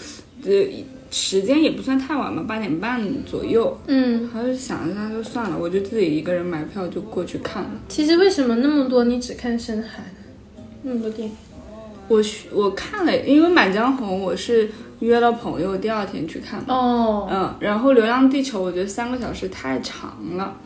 [0.45, 0.51] 呃
[1.11, 4.27] 时间也不算太晚嘛，八点半左右，嗯。
[4.33, 7.71] 还是想一下就算了，我就自己一个人买票就过去看了。
[7.89, 10.63] 其实为什么那么多你只看深海呢？
[10.85, 11.35] 那么多电影，
[12.09, 14.71] 我去我看了，因为《满江红》我是
[15.03, 20.57] 约了朋友第二天去看的，哦，嗯，然后《流浪地球》我觉得三个小时太长了。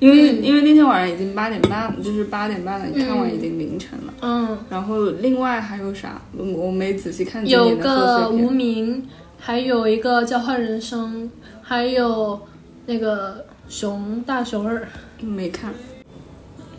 [0.00, 4.12] 因为、因为那天晚上已经八点半，就是八点半了，你看完已经凌晨了。
[4.22, 6.20] 嗯，然后另外还有啥？
[6.36, 8.50] 我我没仔细看有年的贺个无。
[8.50, 11.30] 名，还有一个交换人生，
[11.62, 12.40] 还有
[12.86, 14.86] 那个熊大熊二，
[15.20, 15.72] 没看。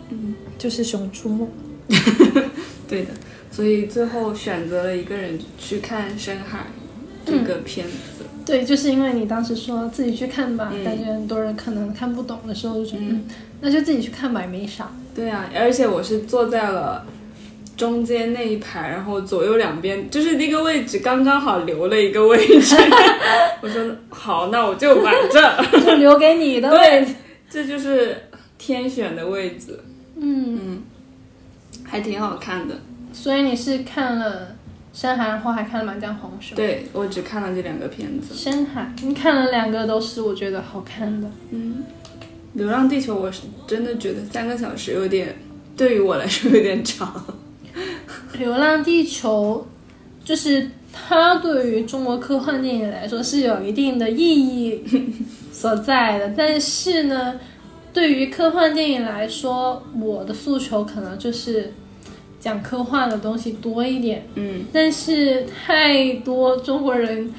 [0.10, 1.48] 嗯就是熊出没。
[2.88, 3.10] 对的，
[3.52, 6.60] 所以最后选择了一个人去看《深海》
[7.26, 8.26] 这个片子。
[8.46, 13.26] 对，就是因为你当时说自己去看吧，嗯感觉很多人可能看不懂的时候，就觉得、嗯、
[13.62, 14.92] 那就自己去看吧，也没啥。
[15.16, 17.06] 对啊，而且我是坐在了
[17.76, 22.76] 中间那一排，然后左右两边就是那个位置刚刚好留了一个位置。
[23.62, 25.42] 我说好，那我就摆这，
[25.82, 27.14] 就留给你的位置。
[27.50, 28.16] 这就是
[28.60, 29.80] 天选的位置，
[30.20, 30.75] 嗯，
[31.96, 32.76] 还挺好看的。
[33.14, 34.42] 所以你是看了
[34.94, 36.58] 《深海》，然后还看了《满江红》是吗？
[36.58, 41.32] 对我只看了这两个片子，深海，你看了两个都是我觉得好看的。
[41.52, 41.86] 嗯，
[42.58, 45.34] 《流浪地球》我是真的觉得三个小时有点，
[45.78, 47.26] 对于我来说有点长。
[48.38, 49.66] 《流浪地球》
[50.28, 54.84] 就是它对于中国科幻电影来说是有一定的意义
[55.54, 57.40] 所在的，但是呢，
[57.94, 61.72] 对于科幻电影来说，我的诉求可能就是
[62.46, 64.66] 讲科幻的东西多一点，嗯。
[64.72, 67.34] 但是太多中国人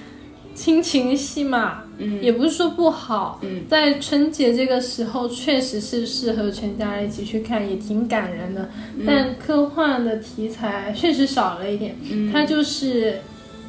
[0.52, 2.20] 亲情戏嘛，嗯。
[2.20, 3.62] 也不是说不好，嗯。
[3.68, 8.68] 在春节这个时候确实是适合全家一起去看，也挺感人的。
[9.06, 12.32] 但科幻的题材确实少了一点，嗯。
[12.32, 13.20] 它就是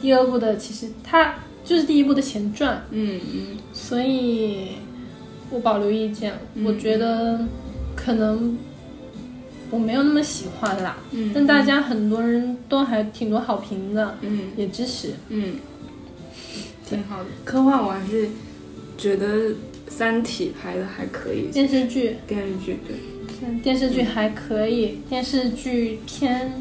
[0.02, 3.58] 第二部的，其实它就是第一部的前传，嗯嗯。
[3.73, 4.69] 所以
[5.52, 6.34] 我保留意见。
[6.56, 6.65] 嗯。
[6.65, 7.45] 我觉得
[7.95, 8.58] 可能
[9.69, 15.13] 我没有那么喜欢啦，嗯但大家很多人都还挺多好评的，嗯也支持。
[15.30, 15.56] 嗯，
[16.88, 17.25] 挺好的。
[17.43, 18.30] 科幻我还是
[18.97, 19.49] 觉得
[19.88, 22.95] 《三体》拍的还可以，电视剧电视剧对。
[23.62, 26.53] 电视剧还可以，电视剧偏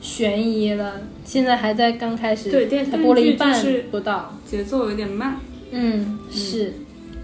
[0.00, 4.38] 悬疑了，现在还在刚开始，对电才播了一半不到。
[4.46, 5.40] 节奏有点慢。
[5.72, 6.72] 嗯，是，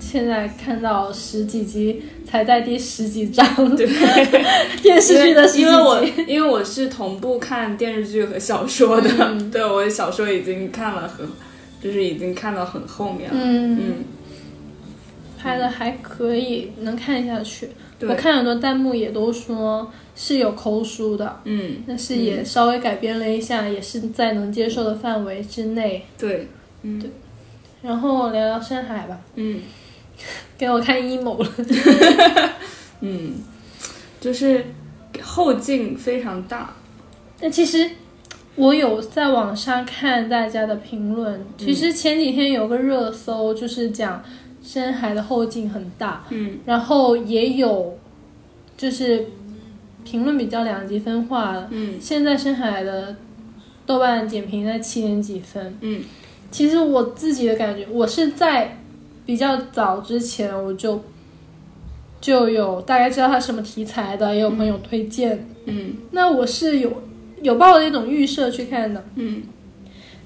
[0.09, 3.45] 现在看到十几集，才在第十几章，
[3.77, 3.85] 对，
[4.81, 5.63] 电视剧的十几集。
[5.63, 9.51] 因为我因为我是同步看电视剧和小说的，嗯。
[9.51, 11.27] 对我小说已经看了很，
[11.83, 13.37] 就是已经看到很后面了。
[13.43, 13.95] 嗯，嗯，
[15.37, 17.71] 拍的还可以，能看下去。
[18.03, 26.07] 我看很多弹幕也都说是有抠书的，嗯，但是也稍微改编了一下，也是在能接受的范围之内。
[26.17, 26.47] 对，
[26.83, 27.01] 嗯。
[27.01, 27.11] 对。
[27.83, 29.61] 然后聊聊深海吧，嗯
[30.59, 32.53] 给我看 emo 了。
[33.01, 33.35] 嗯，
[34.21, 34.65] 就是
[35.23, 36.75] 后劲非常大。
[37.39, 37.91] 但其实
[38.55, 44.23] 我有在网上看大家的评论，其实前几天有个热搜，就是讲
[44.65, 47.99] 深海的后劲很大，嗯然后也有
[48.77, 49.27] 就是
[50.05, 51.69] 评论比较两极分化的。
[51.71, 53.15] 嗯现在深海的
[53.85, 56.03] 豆瓣点评在七点几分，嗯
[56.51, 58.79] 其实我自己的感觉，我是在
[59.27, 61.03] 比较早之前我就
[62.21, 65.47] 就有大概知道它什么题材的，也有朋友推荐。
[65.67, 65.95] 嗯。
[66.13, 67.03] 那我是有
[67.43, 69.43] 有抱着一种预设去看的，嗯。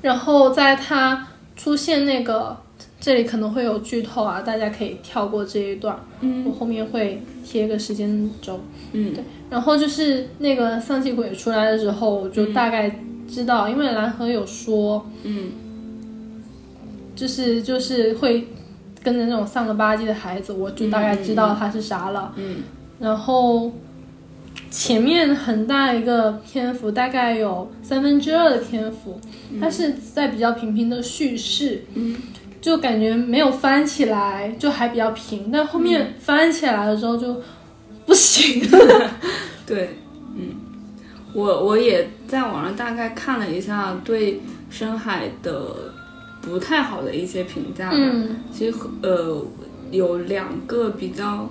[0.02, 2.56] 然后在它出现那个
[3.00, 6.44] 这里可能会有剧透啊，大家可以跳过这一段，嗯。
[6.46, 8.60] 我后面会贴个时间轴。
[8.92, 9.14] 嗯。
[9.14, 15.52] 对然后就是那个丧气鬼出来的时候，我就大概知道，因为蓝河有说，嗯。
[17.16, 18.46] 就是就是会
[19.02, 22.32] 跟着那种丧了吧唧的孩子，我就大概知道他是啥了。
[22.36, 22.58] 嗯
[23.00, 23.72] 然后
[24.70, 29.18] 前面很大一个篇幅，大概有三分之二的篇幅，
[29.58, 32.14] 它是在比较平平的叙事，嗯
[32.60, 35.50] 就感觉没有翻起来，就还比较平。
[35.50, 37.40] 但后面翻起来了之后就
[38.04, 39.10] 不行了。
[39.66, 39.96] 对，
[40.36, 40.54] 嗯，
[41.32, 45.89] 我我也在网上大概看了一下对深海的
[46.42, 47.96] 不太好的一些评价吧。
[47.98, 49.44] 嗯其实呃
[49.90, 51.50] 有两个比较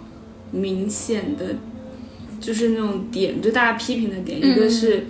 [0.52, 1.56] 明显的，
[2.40, 5.06] 就是那种点，就大家批评的点，嗯一个是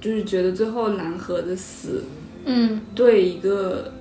[0.00, 2.04] 就是觉得最后蓝河的死
[2.44, 3.92] 嗯对一个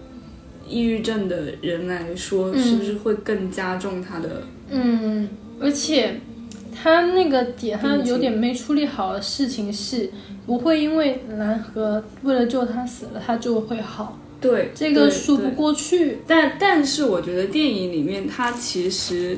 [0.68, 4.44] 抑郁症的人来说，嗯是不是会更加重他的？
[4.70, 5.28] 嗯，
[5.60, 6.20] 而且
[6.74, 10.10] 他那个点，他有点没处理好的事情是，
[10.46, 16.20] 不会因为蓝河为了救他死了，他就会好，对，这个说不过去。
[16.28, 19.38] 但但是我觉得电影里面他其实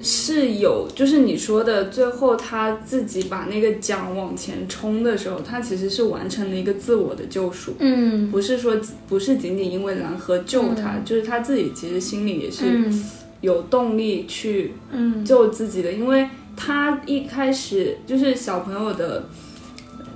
[0.00, 8.30] 是有，就是你说的最后他自己把那个桨往前冲的时候，他其实是完成了一个自我的救赎，嗯。
[8.30, 8.76] 不是说
[9.08, 13.04] 不是仅仅因为蓝河救他，就是他自己其实心里也是嗯。
[13.40, 15.24] 有动力去嗯。
[15.24, 19.24] 救自己的，因为他一开始就是小朋友的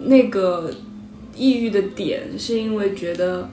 [0.05, 0.71] 那个
[1.39, 3.49] 抑郁的点，是因为觉得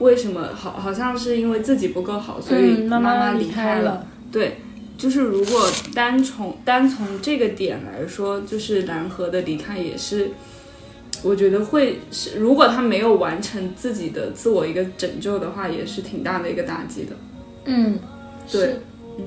[0.00, 4.06] 为什么好好像是因为自己不够好，所以嗯妈妈离开了。
[4.32, 4.56] 对，
[4.98, 10.30] 就是如果单从单从这个点来说，就是蓝河的离开也是。
[11.22, 17.12] 我觉得会是，如果他没有完成自己的自我一个拯救的话，也是挺大的一个打击的。
[17.66, 17.98] 嗯，
[18.50, 18.76] 对
[19.18, 19.26] 嗯，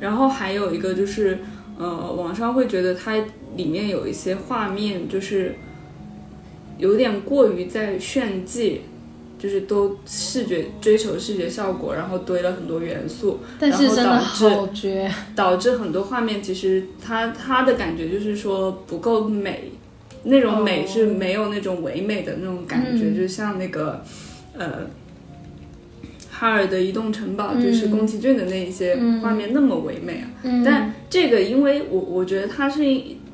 [0.00, 1.40] 然后还有一个就是，
[1.76, 3.16] 呃，网上会觉得它
[3.54, 5.54] 里面有一些画面就是
[6.80, 8.80] 有点过于在炫技，
[9.38, 15.12] 就是都视觉追求视觉效果，然后堆了很多元素，但是真的然后导致好绝。
[15.36, 19.72] 导致很多画面其实它它的感觉就是说不够美，
[20.24, 24.04] 那种美哦是没有那种唯美的那种感觉，嗯就像那个
[24.56, 24.86] 呃
[26.30, 30.30] 哈尔的移动城堡，嗯就是宫崎骏的那一些嗯画面那么唯美啊。
[30.42, 32.82] 嗯，但这个因为我我觉得它是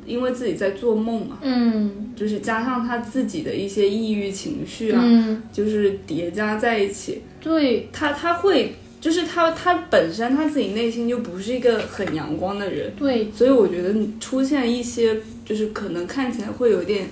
[0.06, 8.74] 因因为自己在做梦嘛，嗯就是加上他自己的一些抑郁情绪啊，嗯，就是叠加在一起，对，他他会。
[8.98, 17.06] 就是他，他本身他自己内心就不是一个很阳光的人，对，所以我觉得出现一些就是可能看起来会有点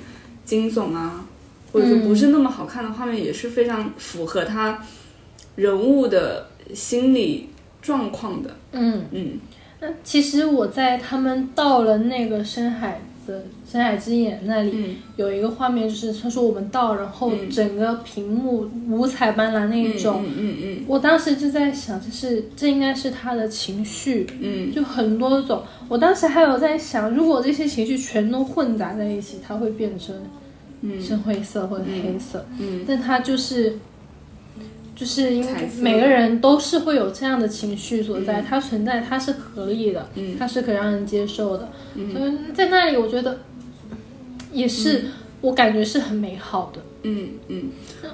[0.45, 1.25] 惊悚啊，
[1.71, 4.83] 或者说不是那么好看的画面，也是非常符合他
[5.55, 8.57] 人物的心理状况的。
[8.73, 9.05] 嗯。
[9.13, 9.64] 嗯那
[10.03, 20.23] 其实我在他们到了那个深海的深海之眼那里，嗯有一个画面，就是他说我们到，然后嗯整个屏幕五彩斑斓那一种。
[20.25, 25.63] 嗯嗯我当时就在想，就是这应该是他的情绪，嗯就很多种。
[25.89, 30.15] 我当时还有在想，如果这些情绪全都混杂在一起，它会变成
[30.83, 32.45] 嗯深灰色或者黑色。
[32.59, 33.79] 嗯但它就是
[34.95, 38.45] 就是因为每个人都是会有这样的情绪所在，嗯。
[38.49, 40.37] 它存在，它是可以的，嗯。
[40.39, 41.69] 它是可以让人接受的。
[41.95, 42.13] 嗯。
[42.13, 43.41] 所以在那里，我觉得
[44.53, 45.07] 也是、
[45.41, 46.81] 我感觉是很美好的。
[47.03, 47.65] 嗯嗯，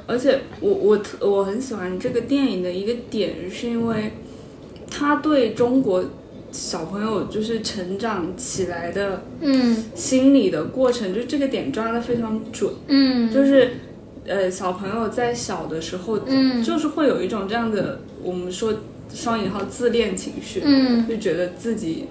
[0.07, 4.13] 而且我我特我很喜欢这个电影的一个点，是因为
[4.91, 6.05] 他对中国
[6.51, 9.85] 小朋友就是成长起来的嗯。
[9.95, 13.75] 心理的过程，就这个点抓的非常准，嗯，就是
[14.31, 18.73] 呃小朋友在小的时候，嗯就是会有一种这样的我们说
[19.13, 22.07] 双引号自恋情绪，嗯就觉得自己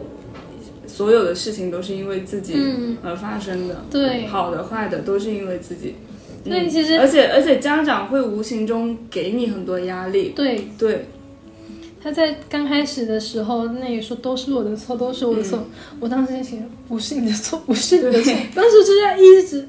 [0.86, 5.96] 所有的事情都是因为自己嗯，而发生的，对，好的坏的都是因为自己。
[6.46, 11.06] 所以其实而且而且家长会无形中给你很多压力，对对，
[12.02, 15.68] 他在刚开始的时候，那也说都是我的错，都是我的错。
[16.00, 18.34] 我当时在想，不是你的错，不是你的错。
[18.56, 19.68] 当时就这样一直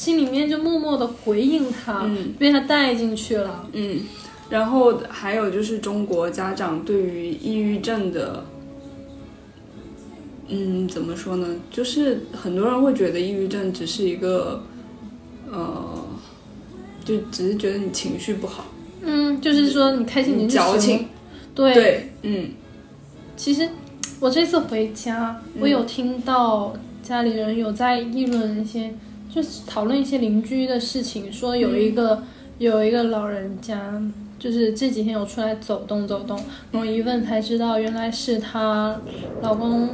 [0.00, 2.32] 心里面就默默的回应他，嗯。
[2.38, 3.68] 被他带进去了。
[3.74, 4.00] 嗯，
[4.48, 8.42] 然后还有就是中国家长对于抑郁症的，
[10.48, 11.46] 嗯，怎么说呢？
[11.70, 14.62] 就是很多人会觉得抑郁症只是一个，
[15.52, 16.02] 呃，
[17.04, 18.64] 就只是觉得你情绪不好，
[19.02, 21.08] 嗯，就是说你开心你就矫情，
[21.54, 22.48] 对，对，嗯。
[23.36, 23.68] 其实
[24.18, 28.94] 我这次回家，我有听到家里人有在议论一些，
[29.34, 32.22] 就是讨论一些邻居的事情，说有一个、
[32.58, 34.02] 有一个老人家，
[34.38, 36.38] 就是这几天有出来走动走动，
[36.72, 39.00] 然后一问才知道，原来是她
[39.42, 39.90] 老公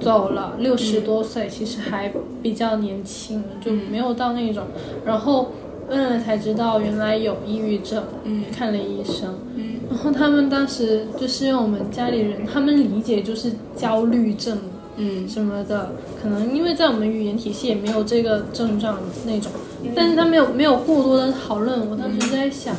[0.00, 2.12] 走了，六十多岁，其实还
[2.42, 4.64] 比较年轻，就没有到那种，
[5.04, 5.52] 然后
[5.88, 9.34] 问了才知道原来有抑郁症，嗯看了医生。
[9.56, 14.56] 嗯然后他们当时就是用我们家里人，他们理解就是焦虑症
[14.96, 15.90] 嗯什么的，
[16.22, 19.50] 可能因为在我们语言体系也没有这个症状那种，
[19.94, 21.88] 但是他没有没有过多的讨论。
[21.88, 22.76] 我当时在想，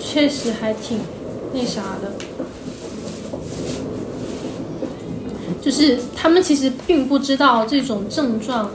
[0.00, 0.98] 确实还挺
[1.52, 2.12] 那啥的，
[5.60, 8.70] 就是他们其实并不知道这种症状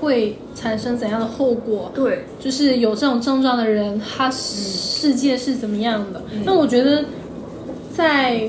[0.00, 6.22] 会产生怎样的后果，对，就是有这种症状的人，他世界是怎么样的？
[6.44, 7.04] 那我觉得，
[7.94, 8.48] 在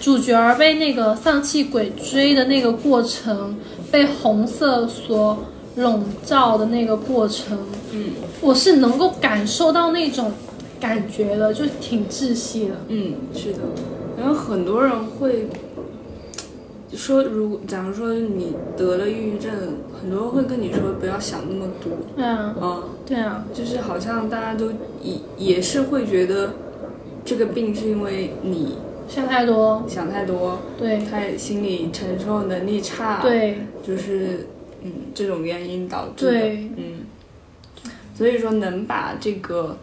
[0.00, 3.56] 主角儿被那个丧气鬼追的那个过程，
[3.90, 5.38] 被红色所
[5.76, 7.58] 笼罩的那个过程，
[7.92, 8.12] 嗯。
[8.40, 10.30] 我是能够感受到那种
[10.78, 12.74] 感觉的，就挺窒息的。
[12.88, 13.58] 嗯，是的。
[14.16, 15.48] 然后很多人会
[16.92, 19.50] 说，如假如说你得了抑郁症，
[20.00, 24.70] 很多人会跟你说不要想那么多，对啊，啊、对啊，就是好像大家都
[25.02, 26.52] 也也是会觉得
[27.24, 30.98] 这个病是因为你想太多，想太多，对。
[30.98, 33.58] 太心理承受能力差，，对。
[33.82, 34.46] 就是
[34.82, 37.06] 嗯这种原因导致的，对，嗯，
[38.14, 39.78] 所以说能把这个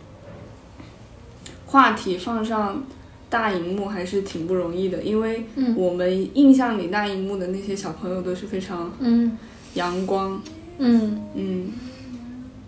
[1.66, 2.84] 话题放上
[3.30, 5.76] 大荧幕还是挺不容易的，因为嗯。
[5.76, 9.38] 我们印象里大荧幕的那些小朋友都是非常嗯。
[9.74, 10.42] 阳光，
[10.78, 11.72] 嗯，嗯，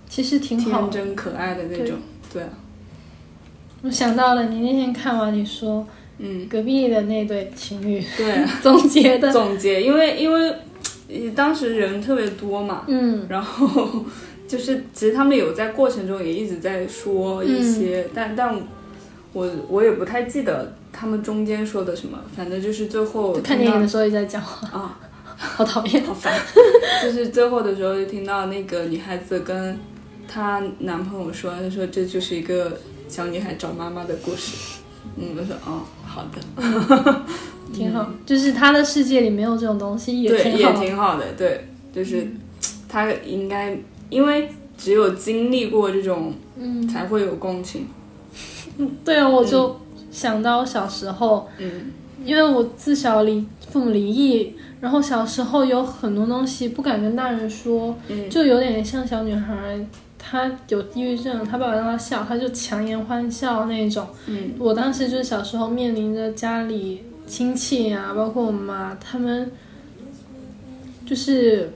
[0.10, 0.92] 其实挺好天。
[0.92, 1.96] 真可爱的那种，
[2.34, 2.50] 对啊，
[3.84, 5.88] 我想到了你那天看完，你说
[6.20, 8.46] 嗯，隔壁的那对情侣对。
[8.62, 10.50] 总结的，总结，因为因为
[11.10, 13.26] 呃当时人特别多嘛，嗯。
[13.30, 14.06] 然后
[14.48, 18.56] 就是其实他们有在过程中也一直在说一些，但但
[19.34, 24.42] 我我也不太记得他们中间说的什么，反正就是最后看电影的时候也在讲。
[24.42, 25.00] 话，啊，
[25.38, 26.04] 好讨厌。
[26.04, 26.34] 好烦，
[27.04, 29.78] 就是最后的时候就听到那个女孩子跟
[30.28, 34.80] 她男朋友说，她说这就是一个小女孩找妈妈的故事。
[35.16, 37.22] 嗯，我说哦，好的，
[37.74, 41.18] 挺好，就是他的世界里没有这种东西，也对，也挺好。
[41.18, 42.28] 的，对，就是
[42.90, 43.78] 他应该，
[44.10, 47.88] 因为只有经历过这种，嗯，才会有共情。
[49.04, 49.80] 对啊，我就
[50.12, 51.92] 想到小时候，嗯。
[52.26, 58.28] 因为我自小离父母离异，然后小时候有很多东西不敢跟大人说，嗯。
[58.30, 59.80] 就有点像小女孩，
[60.30, 64.06] 她有抑郁症，他爸爸让他笑，他就强颜欢笑那种。
[64.28, 69.50] 嗯我当时就是小时候面临着家里亲戚啊，包括我妈，他们
[71.06, 71.72] 就是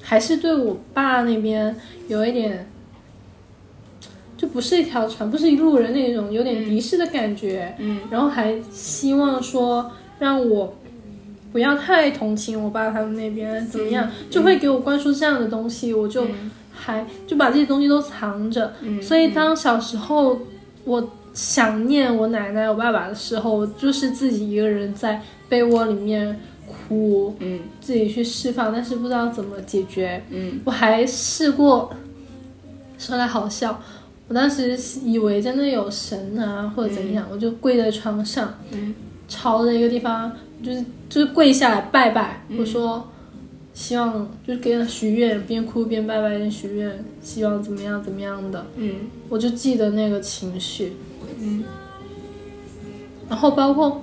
[0.00, 1.74] 还是对我爸那边
[2.06, 2.70] 有一点，
[4.36, 9.90] 就不是一条船，不是一路人那种有点敌视的感觉，嗯然后还希望说
[10.20, 10.74] 让我。
[11.52, 16.26] 不要太同情我爸他们那边怎么样，就会给我灌输这样的东西，我就
[16.84, 20.36] 还就把这些东西都藏着，嗯，所以当小时候
[20.84, 27.60] 我想念我奶奶、我爸爸的时候，我就是自己一个人在被窝里面哭，嗯。
[27.80, 30.22] 自己去释放，但是不知道怎么解决。
[30.30, 30.60] 嗯。
[30.64, 31.94] 我还试过，
[32.98, 33.80] 说来好笑，
[34.28, 38.94] 我当时以为真的有神啊或者怎样，我就跪在床上，嗯。
[39.28, 42.58] 朝着一个地方，就是就是跪下来拜拜，嗯。
[42.58, 43.08] 我说
[43.74, 48.94] 希望就是给许愿，边哭边拜拜边许愿，希望怎么样怎么样的，嗯。
[49.28, 50.92] 我就记得那个情绪。
[51.40, 51.64] 嗯。
[53.28, 54.02] 然后包括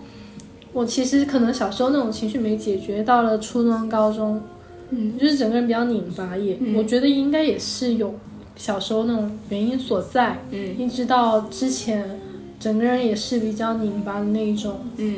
[0.73, 4.41] 我其实可能小时候那种情绪没解决，到了初中、高中，
[4.89, 5.17] 嗯。
[5.17, 6.75] 就是整个人比较拧巴也，嗯。
[6.75, 8.15] 我觉得应该也是有
[8.55, 10.77] 小时候那种原因所在，嗯。
[10.79, 12.19] 一直到之前，
[12.59, 14.79] 整个人也是比较拧巴的那一种。
[14.97, 15.15] 嗯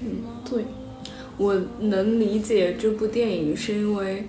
[0.00, 0.08] 嗯，
[0.48, 0.64] 对，
[1.38, 4.26] 我能理解这部电影，是因为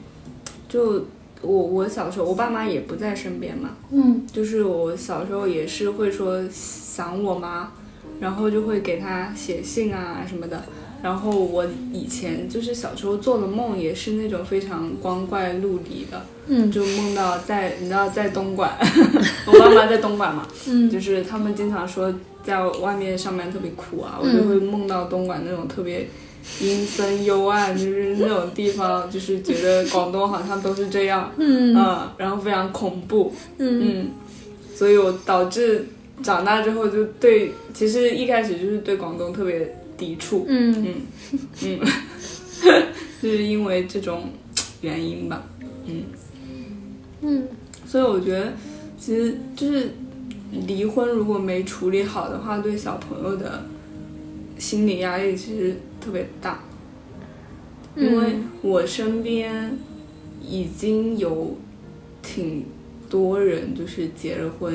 [0.68, 1.06] 就
[1.42, 4.26] 我我小时候，我爸妈也不在身边嘛，嗯。
[4.32, 7.72] 就是我小时候也是会说想我妈，
[8.20, 10.64] 然后就会给她写信啊什么的。
[11.04, 16.72] 然后我以前就是小时候做的梦也是那种非常光怪陆离的，嗯。
[16.72, 18.72] 就梦到在你知道在东莞，
[19.46, 20.90] 我爸妈在东莞嘛，嗯。
[20.90, 24.36] 就是他们经常说在外面上班特别苦啊，我嗯。
[24.42, 26.08] 就会梦到东莞那种特别
[26.62, 34.12] 阴森幽暗，就是那种地方，就是觉得广东好像都是这样，嗯嗯，然后非常恐怖，嗯嗯，
[34.76, 35.86] 所以我导致
[36.24, 40.86] 长大之后就对，其实一开始就是对广东特别抵触，嗯。
[40.86, 41.80] 嗯嗯，
[43.22, 44.30] 就是因为这种
[44.82, 45.44] 原因吧，
[45.86, 46.04] 嗯。
[47.22, 47.48] 嗯。
[47.86, 48.52] 所以我觉得，
[49.00, 49.92] 其实就是
[50.52, 53.64] 离婚如果没处理好的话，对小朋友的
[54.58, 55.78] 心理压力其实
[56.08, 56.60] 特别大。
[57.98, 59.78] 因为我身边
[60.42, 61.58] 已经有
[62.22, 62.64] 挺
[63.10, 64.72] 多人就是结了婚，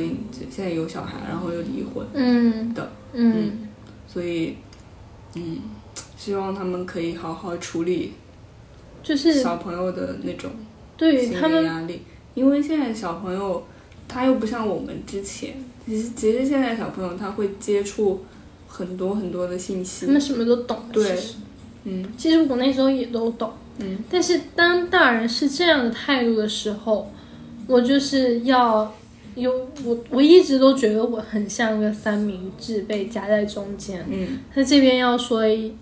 [0.51, 3.69] 现在有小孩，然后又离婚，嗯的嗯
[4.07, 4.57] 所以，
[5.37, 5.61] 嗯，
[6.19, 8.13] 希望他们可以好好处理
[9.03, 10.59] 就是小朋友的那种心
[10.97, 12.03] 对于他们理压力，
[12.35, 13.65] 因为现在小朋友
[14.09, 15.55] 他又不像我们之前，
[15.87, 18.25] 其实其实现在小朋友他会接触
[18.73, 20.07] 很多很多的信息。
[20.07, 21.19] 他，们什么都懂，对
[21.85, 22.05] 嗯。
[22.17, 23.99] 其实我那时候也都懂，嗯。
[24.11, 27.13] 但是当大人是这样的态度的时候，
[27.67, 28.93] 我就是要
[29.35, 34.39] 有我我一直都觉得我很像个三明治被夹在中间，嗯。
[34.55, 35.75] 他这边要说一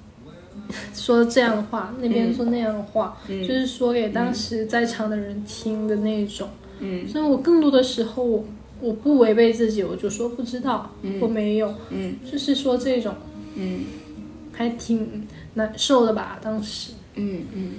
[0.93, 3.47] 说这样的话，那边说那样的话，嗯。
[3.47, 6.49] 就是说给当时在场的人听的那种。
[6.81, 7.07] 嗯。
[7.07, 8.45] 所以我更多的时候我
[8.81, 13.15] 我不违背自己，我就说不知道，嗯我没有，嗯就是说这种
[13.57, 13.81] 嗯
[14.53, 16.93] 还挺难受的吧，当时。
[17.17, 17.71] 嗯嗯，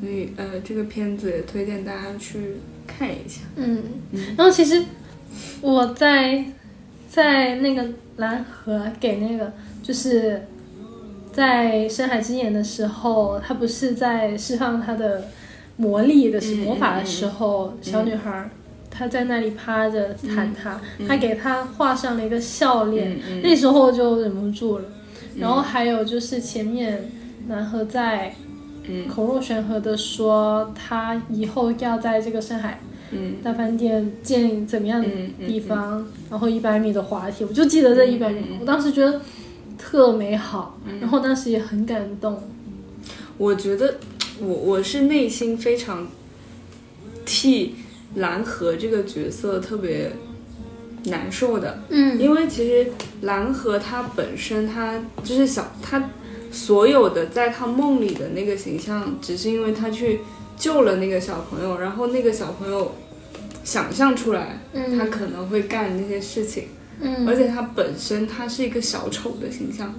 [0.00, 2.56] 所以呃，这个片子也推荐大家去
[2.86, 3.40] 看一下。
[3.56, 3.82] 嗯
[4.12, 4.84] 嗯，然后其实
[5.60, 6.44] 我在
[7.08, 7.84] 在那个
[8.16, 9.52] 蓝河给那个
[9.82, 10.46] 就是
[11.32, 15.28] 在深海之眼的时候，他不是在释放他的
[15.76, 18.50] 魔力的时嗯魔法的时候，小女孩
[18.98, 24.84] 儿她在那里趴着喊他，他给他画上了一个笑脸，那时候就忍不住了。
[25.36, 27.08] 然后还有就是前面
[27.46, 28.34] 南河在
[28.88, 29.06] 嗯。
[29.06, 32.80] 口若悬河的说，他以后要在这个深海
[33.12, 33.36] 嗯。
[33.40, 39.20] 大饭店建怎么样的嗯嗯地方，然后一百米的滑梯，我就记得这一百米，我当时觉得
[39.78, 42.42] 特美好，然后当时也很感动。
[43.36, 43.98] 我觉得
[44.40, 46.08] 我我是内心非常
[47.24, 47.76] 替
[48.14, 50.12] 蓝河这个角色特别
[51.04, 52.18] 难受的，嗯。
[52.18, 52.90] 因为其实
[53.22, 56.10] 蓝河他本身他就是小他
[56.50, 60.20] 所有的在他梦里的那个形象，只是因为他去
[60.56, 62.94] 救了那个小朋友，然后那个小朋友
[63.62, 64.60] 想象出来
[64.98, 66.68] 他可能会干那些事情，
[67.00, 69.94] 嗯，而且他本身他是一个小丑的形象，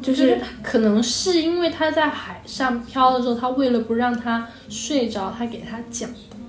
[0.00, 6.08] 就是可能是因为他在海上漂的时候，他为了不让他睡着，他给他讲。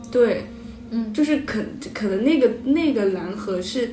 [0.10, 0.48] 对，
[0.92, 1.14] 嗯。
[1.14, 1.62] 就是可
[1.94, 3.92] 可能那个那个蓝河是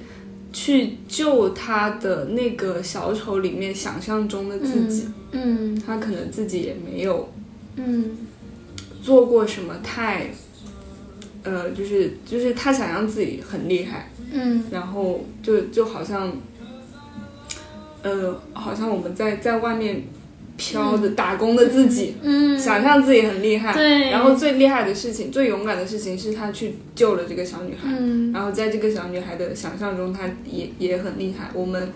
[0.53, 7.33] 去救他的那个小丑里面想象中的自己，嗯他可能自己也没有
[7.77, 8.11] 嗯。
[9.03, 10.29] 做过什么太，
[11.43, 14.65] 呃，就是就是他想让自己很厉害，嗯。
[14.71, 16.33] 然后就就好像，
[18.03, 20.05] 呃，好像我们在在外面
[20.57, 28.33] 飘的、打工的自己，嗯，想象自己很厉害，对，然后最厉害的事情、最勇敢的事情是他去救了这个小女孩，嗯。
[28.33, 31.51] 然后在这个小女孩的想象中，她也也很厉害。
[31.55, 31.93] 我们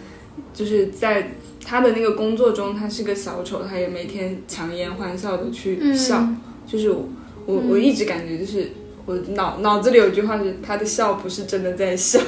[0.52, 1.32] 就是在
[1.64, 6.18] 她的那个工作中，她是个小丑，她也每天强颜欢笑的去笑。
[6.20, 6.36] 嗯。
[6.66, 7.08] 就是我
[7.46, 8.72] 我我一直感觉就是
[9.06, 12.20] 我脑脑子里有句话是，她的笑不是真的在笑。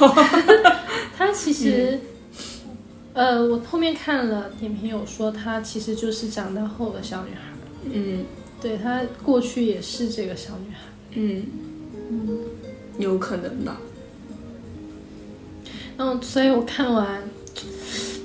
[1.19, 2.01] 他其实，
[3.21, 7.53] 呃，我后面看了点评有说，她其实就是长大后的小女孩。
[7.93, 8.25] 嗯
[8.63, 10.81] 对她过去也是这个小女孩。
[11.11, 11.45] 嗯，
[12.97, 13.79] 有可能吧。
[15.99, 17.23] 然后所以我看完，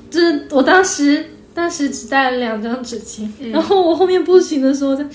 [0.10, 5.06] 就是我当时当时只带了两张纸巾，然后我后面不行的时候，我在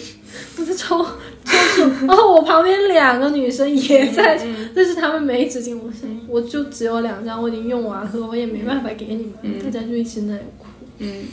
[0.59, 1.03] 我在抽
[2.07, 4.41] 然后我旁边两个女生也在，
[4.75, 10.67] 但是她们没纸巾，我是我就只有两张，我已经用完了，我也没办法给你们，大家就一直在那里哭，
[10.99, 11.25] 嗯。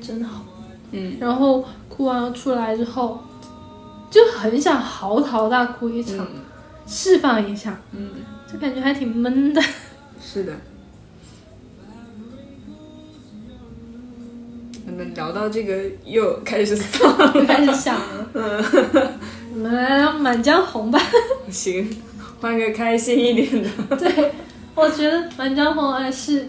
[0.00, 0.44] 真好。
[0.90, 1.16] 嗯。
[1.20, 3.22] 然后哭完出来之后，
[4.10, 6.26] 就很想嚎啕大哭一场，
[6.86, 8.10] 释放一下，嗯，
[8.52, 9.62] 就感觉还挺闷的。
[10.20, 10.52] 是的。
[14.86, 18.64] 我们聊到这个又开始丧了，开始想了，嗯
[19.54, 20.98] 我们来聊《满江红》吧。
[21.50, 21.88] 行，
[22.40, 23.68] 换个开心一点的。
[23.96, 24.32] 对，
[24.74, 26.48] 我觉得《满江红》还是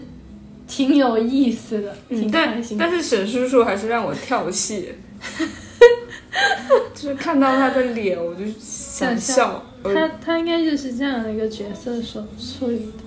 [0.66, 2.84] 挺有意思的，挺开但心的。
[2.84, 4.94] 但是沈叔叔还是让我跳戏，
[6.94, 9.62] 就是看到他的脸我就想笑。
[9.82, 13.03] 我他他应该就是这样的一个角色所处理的。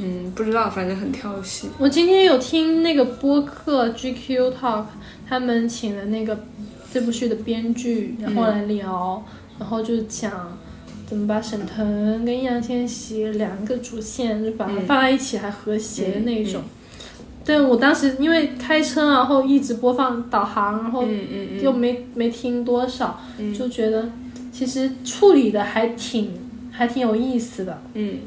[0.00, 1.68] 嗯，不知道，反正很跳戏。
[1.78, 4.84] 我今天有听那个播客 GQ Talk，
[5.28, 6.44] 他们请了那个
[6.92, 9.22] 这部剧的编剧，然后来聊，
[9.58, 10.56] 然后就讲
[11.06, 16.62] 怎么把沈腾跟易烊千玺两个主线就把它放在一起还和谐的那种。
[17.44, 24.10] 但我当时因为开车，然后一直播放导航，然后嗯嗯嗯又没没听多少，嗯就觉得
[24.52, 26.32] 其实处理的还挺
[26.70, 27.82] 还挺有意思的。
[27.94, 28.18] 嗯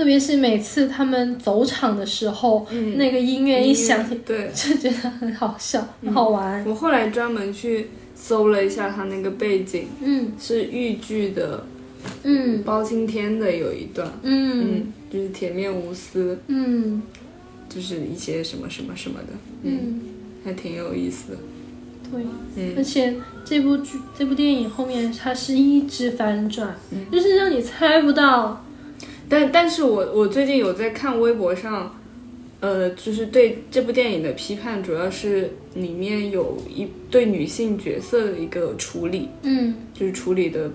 [0.00, 4.50] 特别是每次他们走场的时候，嗯，那个音乐一响起，对。
[4.54, 6.64] 就觉得很好笑，很好玩。
[6.66, 11.66] 我后来专门去搜了一下他那个背景，嗯是豫剧的
[12.22, 17.02] 嗯包青天的有一段，嗯嗯，就是铁面无私，嗯
[17.68, 19.34] 就是一些什么什么什么的，
[19.64, 20.00] 嗯，
[20.42, 21.38] 还挺有意思的，
[22.10, 22.22] 对。
[22.56, 28.64] 嗯而且这部剧、这部电影后面它是一直反转，嗯就是让你猜不到。
[29.30, 31.98] 但但是我我最近有在看微博上，
[32.58, 39.76] 呃，就是对这部电影的批判，主要是里面有一对女性角色的一个处理，嗯。
[39.94, 40.72] 就是处理的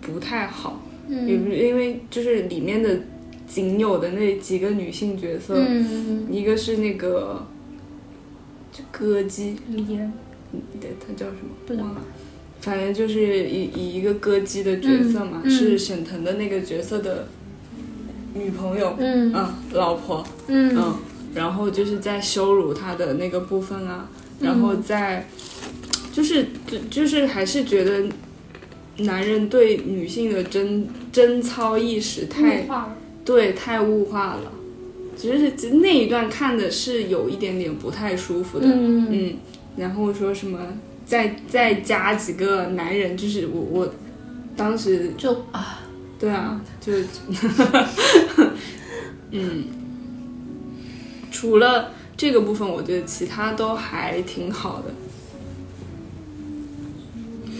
[0.00, 1.28] 不太好，嗯。
[1.28, 3.00] 因为因为就是里面的
[3.46, 7.46] 仅有的那几个女性角色，嗯，一个是那个
[8.72, 10.10] 就歌姬，李岩
[10.80, 11.50] 对，她叫什么？
[11.66, 12.02] 不忘了。
[12.60, 17.26] 反正就是以以一个歌姬的角色嘛，是沈腾的那个角色的
[18.34, 19.32] 女朋友，嗯。
[19.34, 20.76] 嗯，老婆，嗯。
[20.76, 20.96] 嗯，
[21.34, 24.08] 然后就是在羞辱他的那个部分啊，
[24.40, 25.26] 然后在，
[26.12, 28.04] 就是就就是还是觉得
[28.98, 32.66] 男人对女性的贞贞操意识太。
[33.24, 34.50] 对太物化了，
[35.16, 39.06] 其实是那一段看的是有一点点不太舒服的，嗯。
[39.12, 39.36] 嗯，
[39.76, 40.58] 然后说什么
[41.06, 43.94] 再再加几个男人，就是我我
[44.56, 45.81] 当时就啊，
[46.22, 46.92] 对啊，就
[49.32, 49.64] 嗯，
[51.32, 54.94] 除了这个部分，我觉得其他都还挺好的，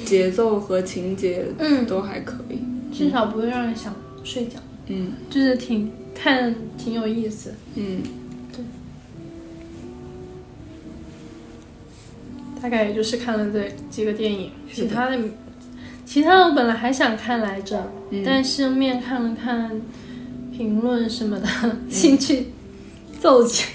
[0.05, 2.61] 节奏和情节嗯，都还可以，
[2.97, 3.93] 至少不会让人想
[4.23, 7.53] 睡觉，嗯就是挺看挺有意思。
[7.75, 8.01] 嗯
[8.53, 8.65] 对
[12.63, 15.19] 大概也就是看了这几个电影，其他的，
[16.13, 19.81] 其他的我本来还想看来着，嗯但是面看了看
[20.55, 21.49] 评论什么的，
[21.89, 22.49] 兴趣
[23.19, 23.67] 骤减。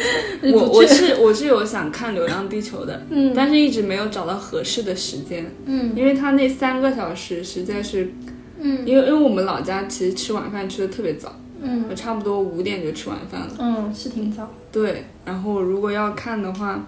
[0.52, 8.12] 我我是我是有想看《流浪地球》的，嗯但是一直没有找到合适的时间，嗯因为它那三个小时实在是，
[8.60, 13.48] 嗯因为因为我们老家其实吃晚饭吃的特别早，嗯我差不多五点就吃晚饭了。
[13.58, 14.50] 嗯，是挺早。
[14.70, 16.86] 对，然后如果要看的话，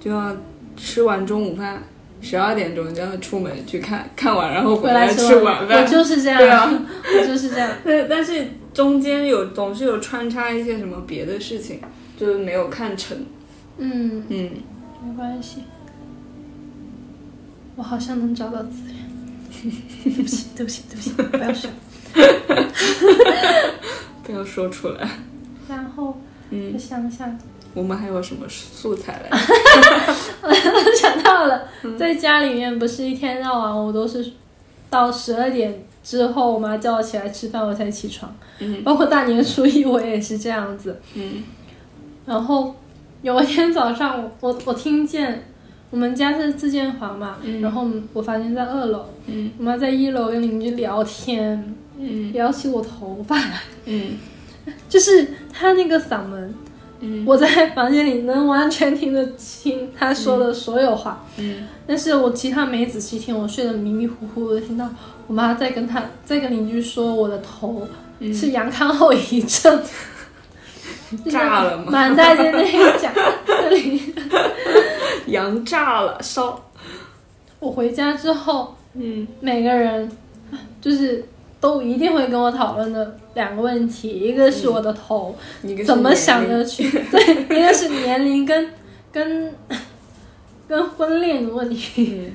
[0.00, 0.36] 就要
[0.76, 1.84] 吃完中午饭，
[2.20, 5.82] 十二点钟就要出门去看，看完然后回来吃晚饭。
[5.82, 6.70] 我就是这样，对啊，
[7.20, 7.70] 我就是这样。
[7.84, 11.80] 但但是中间有总是有穿插一些什么别的事情，
[12.16, 13.16] 就是没有看成。
[13.78, 14.50] 嗯，嗯，
[15.04, 15.62] 没关系，
[17.76, 18.98] 我好像能找到资源。
[20.04, 21.70] 对不起，对不起，对不起，不要说。
[24.24, 25.08] 不要说出来。
[25.68, 27.38] 然后嗯我，想想，
[27.74, 29.28] 我们还有什么素材来？
[30.42, 34.32] 我想到了，在家里面不是一天到晚我都是
[34.90, 38.82] 到十二点之后，我妈叫我起来吃饭我才起床，嗯。
[38.82, 41.00] 包括大年初一我也是这样子。
[41.14, 41.42] 嗯。
[42.26, 42.74] 然后
[43.22, 45.46] 有一天早上我，我我听见
[45.90, 47.60] 我们家是自建房嘛，嗯。
[47.60, 49.50] 然后我房间在二楼，嗯。
[49.58, 52.32] 我妈在一楼跟邻居聊天，嗯。
[52.32, 54.16] 聊起我头发来，嗯。
[54.88, 56.54] 就是她那个嗓门
[57.00, 57.24] 嗯。
[57.26, 61.66] 我在房间里能完全听得清他说的所有话，嗯。
[61.86, 64.88] 但是我其他没仔细听，我睡得迷迷糊糊的，听到
[65.26, 67.86] 我妈在跟他在跟邻居说我的头
[68.20, 68.34] 嗯。
[68.34, 69.80] 是阳康后遗症，
[71.30, 71.84] 炸了吗？
[71.90, 73.12] 满大街那个讲
[73.46, 74.14] 这里。
[75.28, 76.60] 羊炸了，烧。
[77.60, 79.26] 我回家之后，嗯。
[79.40, 80.10] 每个人
[80.80, 81.24] 就是
[81.60, 85.32] 都一定会跟我讨论的两个问题，一个是我的头、
[85.86, 88.68] 怎么想着去， 对，一个是年龄跟
[89.12, 89.54] 跟
[90.68, 92.32] 跟婚恋的问题，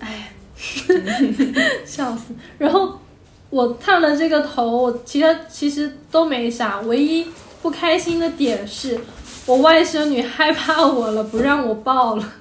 [0.00, 0.08] 嗯
[1.86, 2.34] 笑死。
[2.58, 3.00] 然后
[3.48, 7.26] 我烫了这个头，我其他其实都没啥，唯一
[7.62, 9.00] 不开心的点是
[9.46, 12.32] 我外甥女害怕我了，不让我抱了。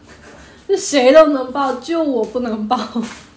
[0.68, 2.78] 就 谁都能抱，就我不能抱。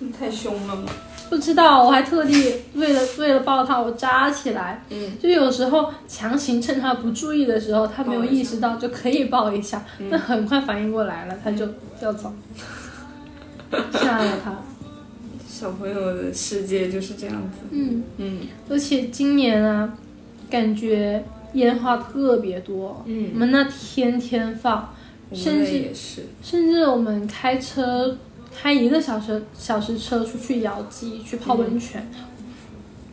[0.00, 0.90] 你太凶了吗？
[1.30, 4.84] 不知道，我还特地为了为了抱他，我扎起来。
[4.90, 11.66] 嗯就有时候强行趁他不注意的时候，他没有意识到就可以抱一下，但很快反应过来了，他就
[12.00, 12.32] 要走，
[13.92, 14.54] 吓了他。
[15.48, 17.58] 小朋友的世界就是这样子。
[17.70, 19.94] 嗯，嗯而且今年啊，
[20.50, 24.92] 感觉烟花特别多，我嗯，们那天天放，
[25.32, 25.90] 甚至。
[26.42, 28.18] 甚至我们开车
[28.56, 32.08] 开一个小时小时车出去瑶鸡去泡温泉，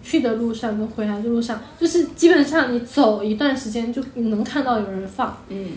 [0.03, 5.69] 去的路上跟回来的路上，就是基本上你走一段时间就你能看到有人放，嗯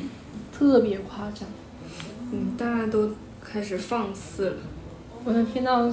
[0.57, 1.49] 特别夸张。
[2.33, 3.11] 嗯，大家都
[3.43, 4.57] 开始放肆了。
[5.25, 5.91] 我能听到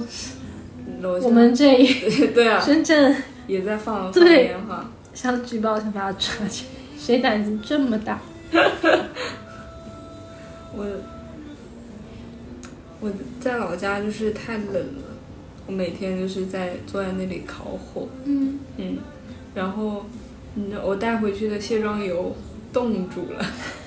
[1.22, 1.86] 我们这一
[2.34, 3.16] 对啊，深圳
[3.46, 4.90] 也在放放烟花。
[5.14, 8.20] 想举报，想把他抓起来，谁胆子这么大？
[10.74, 10.86] 我
[13.02, 15.02] 我在老家就是太冷了，
[15.66, 18.98] 我每天就是在坐在那里烤火，嗯，嗯，
[19.54, 20.06] 然后
[20.54, 22.32] 嗯，我带回去的卸妆油
[22.72, 23.44] 冻住了，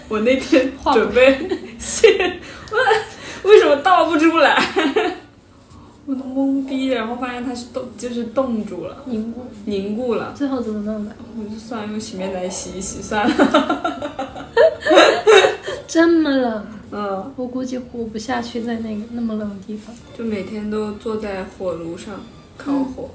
[0.09, 1.47] 我那天 化准备
[1.79, 4.61] 卸，为为什么倒不出来？
[6.05, 10.33] 我都懵逼，然后发现它是冻，就是冻住了，凝固，凝固了。
[10.35, 11.15] 最后怎么弄的？
[11.39, 14.45] 我就算了，用洗面奶洗一洗算了。
[15.87, 19.93] 这么冷，嗯，我估计活不下去在那个那么冷的地方。
[20.17, 22.21] 就每天都坐在火炉上
[22.57, 23.09] 烤火。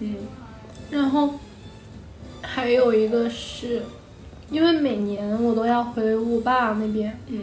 [0.00, 0.14] 嗯。
[0.90, 1.34] 然后
[2.42, 3.82] 还有一个是，
[4.50, 7.42] 因为每年我都要回我爸那边，嗯。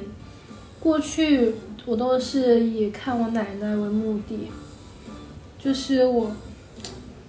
[0.79, 1.55] 过去
[1.85, 4.51] 我都是以看我奶奶为目的，
[5.57, 6.31] 就是我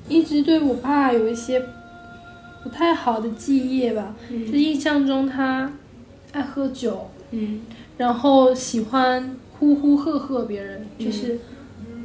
[0.09, 1.65] 一直对我爸有一些
[2.63, 5.73] 不太好的记忆吧，就嗯印象中他
[6.33, 7.61] 爱喝酒，嗯。
[7.97, 11.39] 然后喜欢呼呼喝喝别人，就是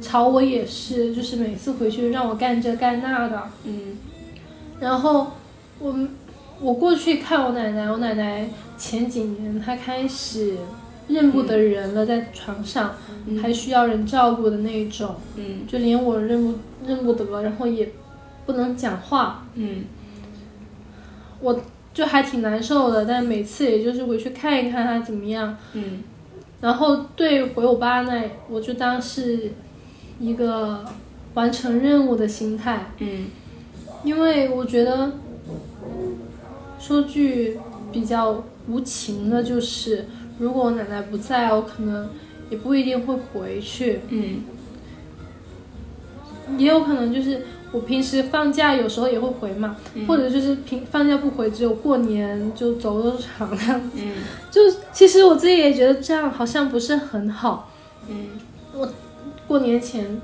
[0.00, 3.42] 吵我也是，就是每次回去让我干这干那的。
[3.64, 3.96] 嗯。
[4.80, 5.32] 然后
[5.78, 6.08] 我
[6.60, 10.56] 我过去看我奶奶，我奶奶前几年她开始
[11.08, 12.94] 认不得人了，在床上、
[13.26, 13.38] 嗯。
[13.40, 15.66] 还需要人照顾的那种，嗯。
[15.68, 17.90] 就连我认不认不得，然后也
[18.44, 19.84] 不能讲话，嗯。
[21.40, 21.60] 我
[21.94, 23.06] 就还挺难受的。
[23.06, 26.02] 但每次也就是回去看一看他怎么样，嗯
[26.60, 29.52] 然后对回我爸那，我就当是
[30.18, 30.84] 一个
[31.34, 32.86] 完成任务的心态。
[32.98, 33.26] 嗯
[34.02, 35.12] 因为我觉得，
[36.78, 37.58] 说句
[37.90, 40.06] 比较无情的，就是
[40.38, 42.08] 如果我奶奶不在，我可能
[42.50, 44.42] 也不一定会回去，嗯
[46.58, 53.98] 也有可能就是我平时放假有时候也会回嘛，或者就是平放假不回，只有过年就走走场那样子。
[54.00, 54.12] 嗯
[54.48, 54.60] 就
[54.92, 57.68] 其实我自己也觉得这样好像不是很好。
[58.08, 58.28] 嗯
[58.72, 58.88] 我
[59.48, 60.20] 过年前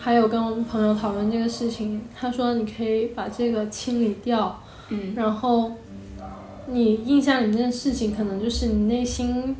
[0.00, 4.60] 还有跟我们朋友讨论这个事情，他说你可以把这个清理掉。
[4.88, 5.76] 嗯然后
[6.66, 9.54] 你印象里面的事情，可能就是你内心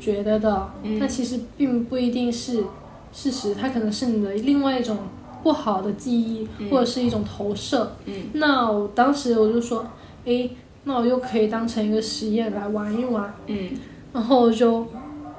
[0.00, 2.64] 觉得的，嗯但其实并不一定是
[3.12, 4.98] 事实，它可能是你的另外一种
[5.42, 7.96] 不好的记忆，或者是一种投射。
[8.06, 8.14] 嗯。
[8.34, 9.86] 那我当时我就说，
[10.24, 10.50] 诶，
[10.84, 13.70] 那我又可以当成一个实验来玩一玩，嗯。
[14.12, 14.86] 然后我就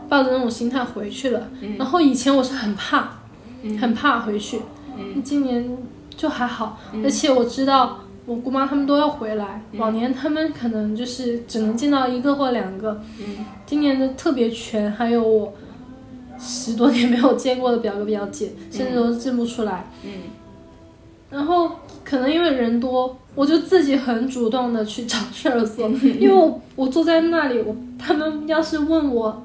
[0.09, 1.49] 抱着那种心态回去了。
[1.77, 3.19] 然后以前我是很怕，
[3.79, 4.61] 很怕回去，
[4.97, 5.23] 嗯。
[5.23, 5.77] 今年
[6.15, 13.45] 就还好，而且我知道我姑妈他们都要回来，往年他们可能就是只能见到一个或两个，嗯。
[13.65, 15.53] 今年的特别全，还有我
[16.43, 19.85] 十多年没有见过的表哥表姐，甚至都认不出来。
[20.03, 20.11] 嗯
[21.31, 21.71] 然后
[22.03, 25.89] 可能因为人多，我就自己很主动的去找 事儿做，
[26.19, 29.43] 因为我我坐在那里，我他们要是问我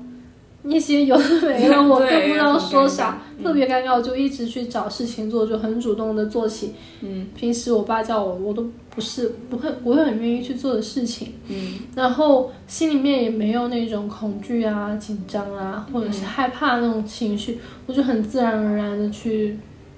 [0.68, 3.96] 那些有的没的， 我对更不知道说啥，特别尴尬。
[3.96, 7.26] 我就一直去找事情做，就很主动的做起嗯。
[7.34, 11.34] 平时我爸叫我，我都不是不会不会很愿意去做的事情。
[11.48, 11.74] 嗯。
[11.94, 19.56] 然后心里面也没有那种恐惧啊、紧张啊，或者是害怕那种情绪，我就很自然而然的去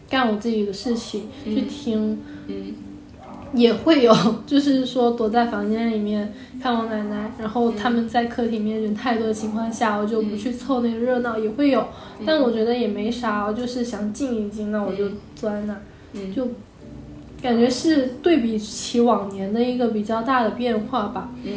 [0.08, 2.18] 干我自己的事情，去听，
[2.48, 2.74] 嗯
[3.53, 4.14] 也会有
[4.46, 6.32] 就是说躲在房间里面
[6.62, 11.84] 看我奶奶，然后他们在客厅里面人太多的情况下，我就不去凑那个热闹，也会有，
[12.24, 15.76] 但我觉得也没啥，我就是想静一静，那我就坐在那
[16.34, 16.48] 就
[17.42, 21.30] 感觉是对比起往年的一个比较大的变化吧。
[21.44, 21.53] 嗯。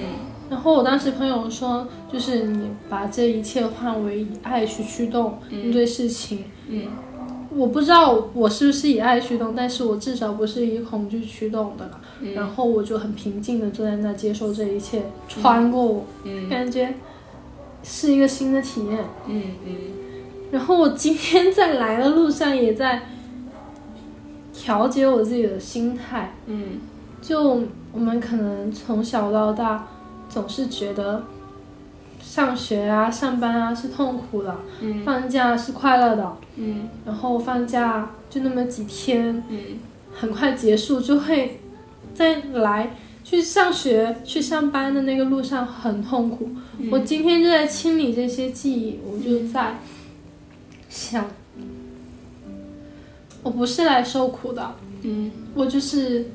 [0.50, 6.44] 然后我当时朋友说，就是你把这一切换为以爱去驱动应对事情。
[6.68, 6.84] 嗯
[7.56, 12.02] 我不知道我是不是以爱驱动，但是我至少不是以恐惧驱动的了。
[12.22, 16.94] 嗯然后我就很平静的坐在那接受这一切穿过我，嗯感觉
[17.84, 19.00] 是一个新的体验。
[19.28, 19.76] 嗯嗯
[20.52, 23.04] 然后我今天在来的路上也在
[24.54, 26.36] 调节我自己的心态。
[26.46, 26.80] 嗯
[27.22, 29.88] 就我们可能从小到大
[30.30, 31.24] 总是觉得
[32.24, 35.04] 上学啊、上班啊是痛苦的，嗯。
[35.04, 36.90] 放假是快乐的，嗯。
[37.06, 39.60] 然后放假就那么几天，嗯。
[40.16, 41.60] 很快结束，就会
[42.14, 46.50] 再来去上学、去上班的那个路上很痛苦。
[46.80, 46.90] 嗯。
[46.92, 49.80] 我今天就在清理这些记忆，我就在
[50.90, 51.26] 想，
[53.44, 55.30] 我不是来受苦的，嗯。
[55.54, 56.32] 我就是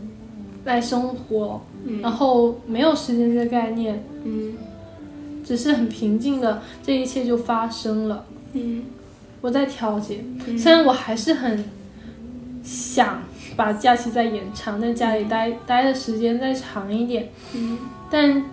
[0.65, 2.01] 来生活，嗯。
[2.03, 4.53] 然后没有时间这个概念，嗯
[5.49, 8.27] 只是很平静的，这一切就发生了。
[8.53, 8.85] 嗯。
[9.41, 10.23] 我在调节，
[10.59, 11.65] 虽然我还是很
[12.63, 13.23] 想
[13.57, 17.79] 把假期再延长，在家里待待的时间再长一点，嗯。
[18.11, 18.45] 但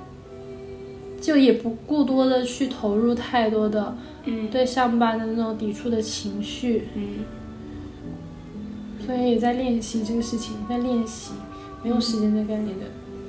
[1.20, 4.50] 就也不过多的去投入太多的嗯。
[4.50, 7.26] 对上班的那种抵触的情绪，嗯。
[9.06, 11.34] 所以也在练习这个事情，在练习
[11.84, 12.86] 没有时间的概念的。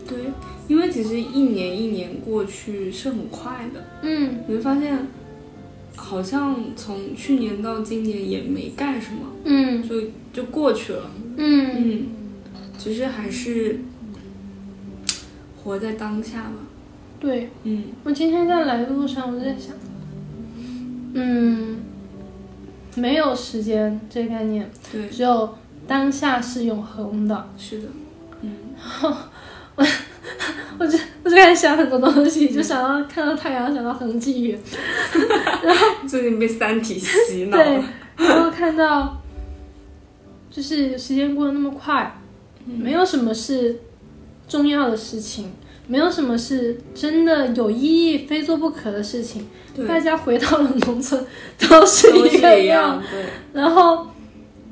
[0.09, 0.19] 对，
[0.69, 5.07] 因为其实一年一年过去是很快的，嗯你会发现，
[5.97, 10.03] 好像从去年到今年也没干什么，嗯就
[10.33, 11.11] 就过去了。
[11.37, 12.07] 嗯嗯，
[12.79, 13.81] 其实还是
[15.63, 16.53] 活在当下吧。
[17.19, 17.51] 对。
[17.65, 19.75] 嗯我今天在来的路上，我就在想，
[21.15, 21.79] 嗯，
[22.97, 25.55] 没有时间这个概念，对，只有
[25.87, 27.49] 当下是永恒的。
[27.59, 27.89] 是的。
[28.43, 28.53] 嗯
[29.77, 29.85] 我
[30.79, 34.59] 我就我就开始想很多东西，就想到看到太阳，想到恒纪元，
[36.09, 37.57] 最近被《三体》洗脑。
[37.57, 37.83] 对。，
[38.17, 39.17] 然后看到，
[40.51, 42.19] 就是时间过得那么快，
[42.65, 43.79] 没有什么是
[44.49, 45.53] 重要的事情，
[45.87, 49.47] 没有什么是真的有意义、非做不可的事情。
[49.87, 51.23] 大家回到了农村，
[51.69, 53.03] 都是一个样
[53.53, 54.07] 然后，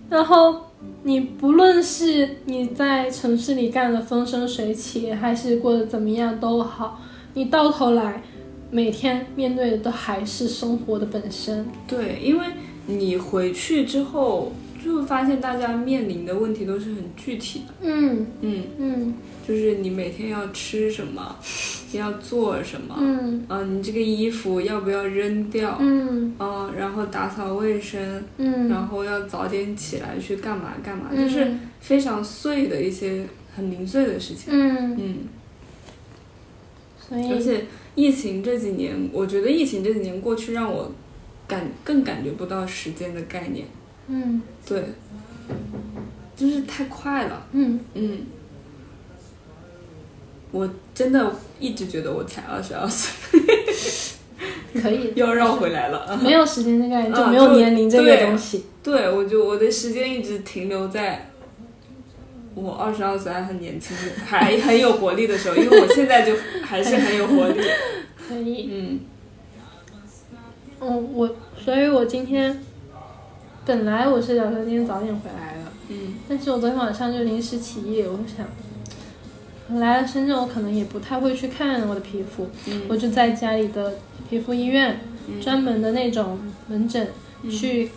[0.08, 0.63] 然后
[1.02, 7.00] 你不论是你在城市里干的风生水起，还是过得怎么样都好，
[7.34, 8.22] 你到头来
[8.70, 11.66] 每天面对的都还是生活的本身。
[11.86, 12.46] 对，因为
[12.86, 14.52] 你回去之后，
[14.84, 17.74] 就会发现大家面临的问题都是很具体的。
[17.80, 18.26] 嗯。
[18.42, 19.14] 嗯，嗯。
[19.48, 21.36] 就是你每天要吃什么，
[21.92, 23.44] 要做什么，嗯。
[23.48, 25.78] 啊，你这个衣服要不要扔掉？
[25.80, 26.34] 嗯。
[26.38, 31.16] 啊，然后打扫卫生，嗯，然后要早点起来去干嘛干嘛，嗯。
[31.16, 33.26] 就是非常碎的一些
[33.56, 34.52] 很零碎的事情。
[34.52, 35.16] 嗯，嗯，
[37.08, 37.64] 所以而且
[37.94, 40.90] 疫情这几年，我觉得疫情这几年过去，让我
[41.46, 43.66] 感更感觉不到时间的概念。
[44.08, 44.82] 嗯对，
[46.36, 47.46] 就是太快了。
[47.52, 48.26] 嗯嗯，
[50.50, 53.10] 我真的一直觉得我才二十二岁，
[54.80, 56.18] 可以 又绕回来了。
[56.22, 58.64] 没有时间这个概念，就啊没有年龄这个东西。
[58.82, 61.30] 对，我就我的时间一直停留在
[62.54, 67.60] 我二十二岁还很年轻，还很有活力的时候，因为我现在就还是很有活力。
[68.28, 68.68] 可以。
[68.72, 69.00] 嗯
[70.80, 72.62] 嗯，我，所以我今天
[73.66, 76.14] 本来我是打算今天早点回来的，嗯。
[76.28, 82.82] 但是我昨天晚上就临时起意，我就想，来了深圳，我可能也不太会去看我的皮肤，嗯。
[82.88, 83.94] 我就在家里的
[84.28, 85.00] 皮肤医院、
[85.42, 86.38] 专门的那种
[86.68, 87.08] 门诊、
[87.50, 87.90] 去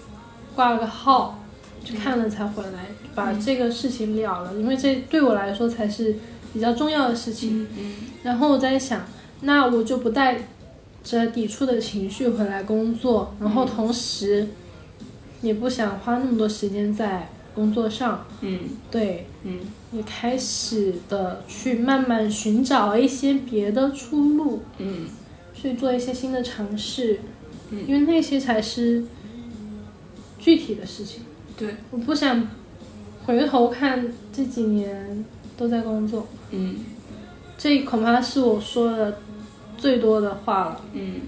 [0.55, 1.43] 挂了个号，
[1.83, 6.15] 去看了才回来，把这个事情了了，因为这对我来说才是
[6.53, 7.63] 比较重要的事情。
[7.63, 7.93] 嗯嗯。
[8.23, 9.05] 然后我在想，
[9.41, 10.37] 那我就不带
[11.03, 14.47] 着抵触的情绪回来工作，然后同时
[15.41, 18.59] 也不想花那么多时间在工作上，嗯
[18.91, 19.59] 对，嗯
[19.91, 25.07] 也开始的去慢慢寻找一些别的出路，嗯
[25.53, 27.19] 去做一些新的尝试，
[27.71, 29.05] 嗯因为那些才是
[30.37, 31.21] 具体的事情。
[31.57, 32.47] 对，我不想
[33.25, 35.25] 回头看这几年
[35.57, 36.75] 都在工作，嗯
[37.57, 39.17] 这恐怕是我说的
[39.77, 40.81] 最多的话了。
[40.93, 41.21] 嗯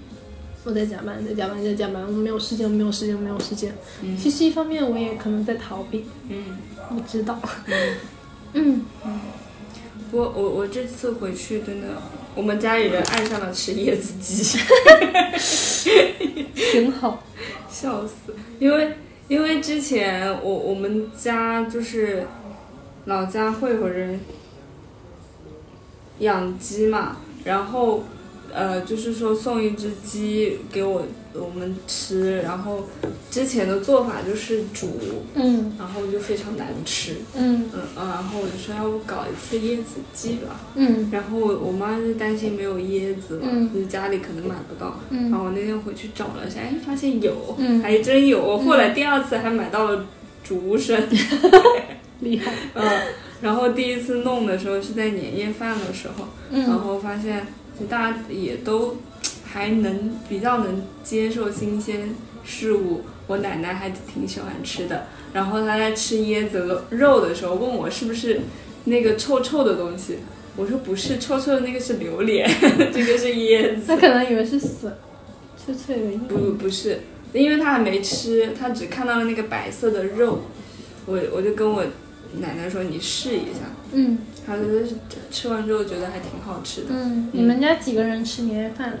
[0.64, 3.74] 我在加班，在加班，在加班，我没有时间，我没有时间，我没有时间。
[4.02, 6.58] 嗯其实一方面我也可能在逃避，嗯
[6.90, 7.40] 我知道。
[8.52, 8.84] 嗯。
[9.04, 9.20] 嗯，
[10.12, 11.88] 我 我我这次回去真的，
[12.34, 14.58] 我们家里人爱上了吃椰子鸡
[16.54, 17.22] 挺好。
[17.70, 18.34] 笑死！
[18.58, 18.94] 因为
[19.28, 22.26] 因为之前我我们家就是
[23.06, 24.20] 老家会有人
[26.18, 28.04] 养鸡嘛，然后
[28.54, 31.02] 呃就是说送一只鸡给我
[31.34, 32.86] 我们吃，然后
[33.30, 34.88] 之前的做法就是煮，
[35.34, 40.60] 嗯然后就非常难吃，嗯嗯嗯，然后我就说要不搞一次椰子鸡吧。
[40.74, 45.00] 嗯然后我我妈就担心没有椰子了，嗯就是家里可能买不到。
[45.10, 48.58] 嗯然嗯后我那天回去找了一下，哎，发现有，嗯还真有。
[48.58, 50.04] 后来第二次还买到了
[50.42, 50.98] 竹笙，
[52.20, 52.52] 厉害。
[52.74, 52.84] 嗯，
[53.40, 57.46] 然后第一次弄的时候是在年夜饭的时候，然嗯后发现
[57.80, 58.98] 就大家也都
[59.44, 62.14] 还能比较能接受新鲜
[62.44, 65.06] 事物，我奶奶还挺喜欢吃的。
[65.32, 68.42] 然后她在吃椰子肉肉的时候问我是不是
[68.84, 70.18] 那个臭臭的东西，
[70.56, 72.48] 我说不是，臭臭的那个是榴莲，
[72.92, 73.82] 这个是椰子。
[73.86, 74.92] 她可能以为是笋，
[75.56, 76.18] 脆脆的硬。
[76.28, 77.00] 不不是，
[77.32, 80.40] 因为她还没吃，她只看到了那个白色的肉，
[81.06, 81.84] 我我就跟我
[82.34, 83.60] 奶奶说你试一下，
[83.92, 84.86] 嗯她觉得
[85.30, 86.88] 吃完之后觉得还挺好吃的。
[86.90, 88.98] 嗯，你们家几个人吃年夜饭？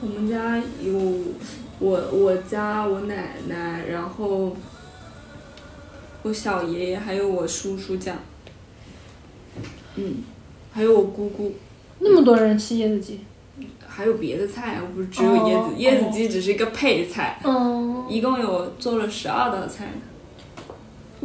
[0.00, 0.94] 我们家有
[1.80, 4.56] 我我家我奶奶，然后
[6.22, 8.16] 我小爷爷还有我叔叔家，
[9.96, 10.22] 嗯，
[10.72, 11.54] 还有我姑姑。
[11.98, 13.20] 那么多人吃椰子鸡？
[13.88, 19.88] 还有别的菜啊，不是只有椰子，哦椰子鸡只是一个配菜，嗯，一共有做了十二道菜。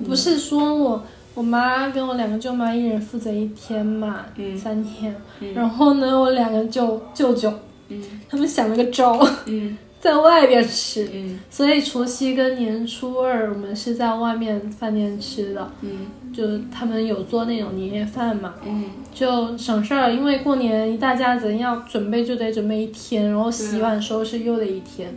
[0.03, 1.05] 不是说我
[1.35, 5.15] 我妈跟我两个舅妈一人负责一天嘛，嗯三天。
[5.39, 7.51] 嗯然后呢，我两个舅舅舅
[7.89, 15.71] 嗯他们想了个招，嗯 在外边吃，嗯所以除夕跟年初二我们是在外面饭店吃的。
[15.81, 25.13] 嗯就他们有做那种年夜饭嘛，嗯就省事儿，因为过年一大家子要准备就得准备一天，然后洗碗收拾又得一天。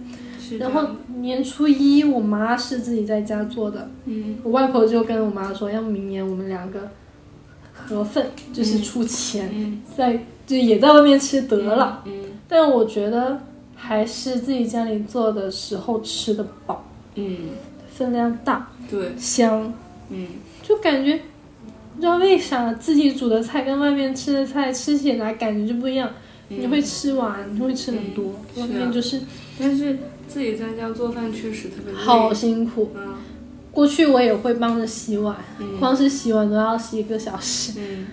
[0.49, 0.89] 是然后。
[1.19, 4.37] 年初一我妈是自己在家做的，嗯。
[4.43, 6.91] 我外婆就跟我妈说，要不明年我们两个
[7.73, 9.81] 合份，就是出钱，嗯。
[9.97, 12.03] 在就也在外面吃得了。
[12.07, 12.13] 嗯
[12.49, 13.41] 但我觉得
[13.75, 16.85] 还是自己家里做的时候吃的饱，
[17.17, 17.37] 嗯，
[17.89, 19.73] 分量大，对，香，
[20.11, 20.27] 嗯。
[20.63, 21.19] 就感觉
[21.95, 26.11] 不知道为啥自己煮的菜跟外面吃的菜吃起来感觉就不一样。
[26.51, 26.61] 嗯。
[26.61, 29.23] 你会吃完，你会吃很多，嗯外面就是
[29.59, 29.99] 但是
[30.29, 31.99] 自己在家做饭确实特别累。
[31.99, 32.93] 好辛苦。
[32.97, 33.15] 嗯
[33.73, 38.07] 过去我也会帮着洗碗，嗯光是洗碗都要洗一个小时，嗯，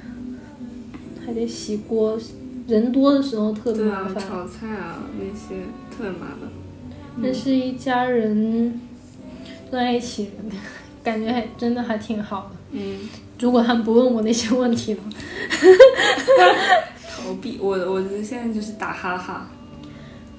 [1.26, 2.20] 还得洗锅，
[2.68, 4.22] 人多的时候特别对啊，麻烦。
[4.28, 6.50] 炒菜啊那些特别麻烦。
[7.24, 8.78] 但是一家人
[9.72, 10.32] 坐在一起，
[11.02, 12.58] 感觉还真的还挺好的。
[12.74, 13.00] 嗯，
[13.40, 15.00] 如果他们不问我那些问题了，
[17.16, 19.48] 逃避我我现在就是打哈哈。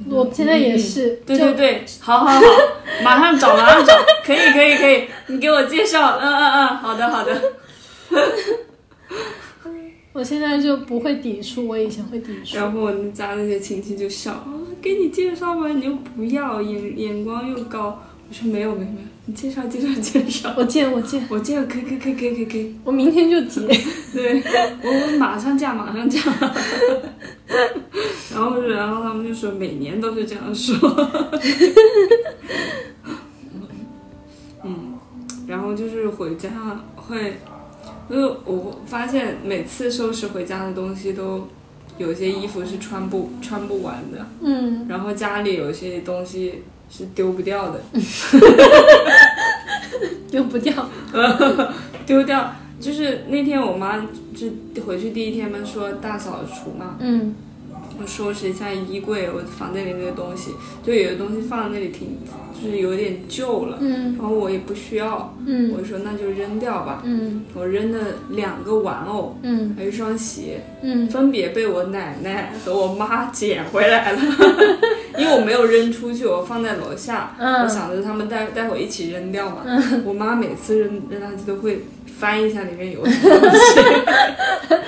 [0.09, 2.41] 我现在也是，就对对对，好好好，
[3.03, 3.93] 马上找马上找，
[4.25, 7.43] 可以可以可以，你给我介绍，嗯嗯嗯，好的好的。
[10.13, 12.57] 我现在就不会抵触，我以前会抵触。
[12.57, 14.47] 然后我们家那些亲戚就笑，啊
[14.81, 18.01] 给你介绍吧，你又不要，眼眼光又高。
[18.29, 20.55] 我说没有没有没有，你介绍介绍介绍。
[20.57, 23.61] 我见我见，我见可以可以可以可以可以可以，我明天就结。
[24.15, 24.43] 对
[24.83, 26.21] 我我马上嫁马上嫁。
[28.33, 30.75] 然后然后他们就说每年都是这样说。
[34.65, 34.99] 嗯，
[35.47, 36.51] 然后就是回家
[36.97, 37.39] 会，
[38.09, 41.47] 因为我发现每次收拾回家的东西都
[41.99, 47.81] 有些衣服是穿不穿不完的，嗯，然后家里有些东西是丢不掉的，
[50.31, 50.89] 丢不掉。
[52.07, 52.55] 丢掉。
[52.81, 57.35] 就是那天我妈就回去第一天嘛，说大扫除嘛，嗯。
[58.01, 60.51] 我收拾一下衣柜，我房间里那些东西，
[60.83, 62.19] 就有的东西放在那里挺，
[62.61, 64.17] 就是有点旧了，嗯。
[64.19, 65.73] 然后我也不需要，嗯。
[65.79, 67.03] 我说那就扔掉吧。
[67.05, 67.45] 嗯。
[67.55, 67.99] 我扔了
[68.31, 69.73] 两个玩偶，嗯。
[69.77, 71.09] 还有一双鞋，嗯。
[71.09, 74.21] 分别被我奶奶和我妈捡回来了，
[75.17, 77.63] 因为我没有扔出去，我放在楼下，嗯。
[77.63, 79.63] 我想着他们待待会一起扔掉嘛。
[80.05, 81.85] 我妈每次扔扔垃圾都会
[82.25, 84.79] 翻一下里面有什么东西，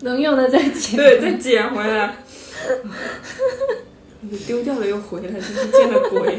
[0.00, 0.96] 能用的再捡。
[0.96, 2.16] 对，再捡回来。
[4.22, 6.34] 你丢掉了又回来，真是见了鬼。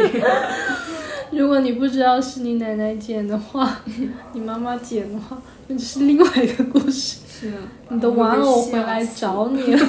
[1.30, 3.82] 如果你不知道是你奶奶捡的话，
[4.34, 7.18] 你妈妈捡的话，那就是另外一个故事。
[7.30, 9.88] 是啊，你的玩偶回来找你了。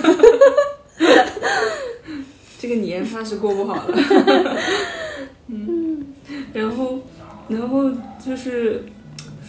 [2.60, 3.96] 这个年怕是过不好了。
[5.48, 6.04] 嗯，
[6.52, 6.98] 然后，
[7.48, 7.90] 然后
[8.22, 8.84] 就是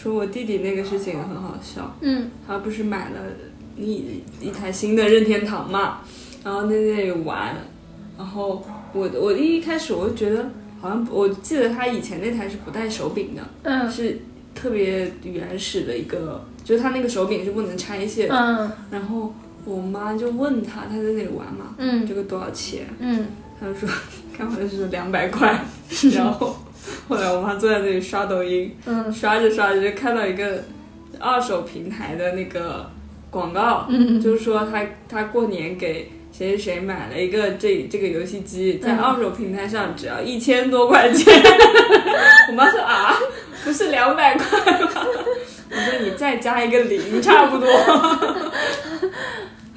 [0.01, 1.95] 说我弟弟那个事情很好笑。
[2.01, 3.19] 嗯他不是买了
[3.77, 5.99] 一一台新的任天堂嘛，
[6.43, 7.55] 然后在那里玩，
[8.17, 10.49] 然后我我一开始我就觉得
[10.81, 14.19] 好像我记得他以前那台是不带手柄的，嗯是
[14.55, 18.35] 特别原始的一个，就是他那个手柄是不能拆卸的。
[18.35, 19.33] 嗯然后
[19.65, 22.87] 我妈就问他，他在那里玩嘛，嗯这个多少钱？
[22.99, 23.25] 嗯
[23.59, 23.89] 他就说
[24.35, 25.63] 看好像是两百块，
[26.13, 26.55] 然后
[27.09, 30.63] 后来我妈坐在那里刷抖音，嗯刷着刷着就看到一个
[31.19, 32.89] 二手平台的那个
[33.31, 41.33] 广告，嗯就是说他他过年给谁谁谁买了一个这这个游戏机，在嗯二手平台上只要一千多块钱。
[42.49, 43.15] 我妈说啊，
[43.63, 44.89] 不是两百块吗？
[45.71, 47.67] 我说你再加一个零，差不多。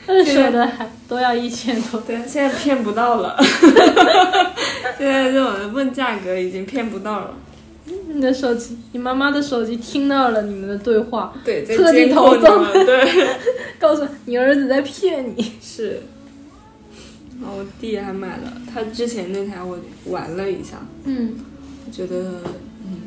[0.09, 2.00] 二手的还都要一千多。
[2.00, 3.36] 对，现在骗不到了。
[4.98, 7.34] 现在这种问价格已经骗不到了。
[8.09, 13.28] 你的手机，你妈妈的手机听到了你们的对话，对，在特地监控投送你们对。
[13.78, 15.53] 告诉你儿子在骗你。
[15.61, 16.03] 是，
[17.40, 21.34] 然后我弟还买了，他之前那台我玩了一下，嗯，
[21.86, 22.16] 我觉得，
[22.86, 23.00] 嗯，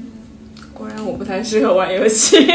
[0.74, 2.46] 果然我不太适合玩游戏。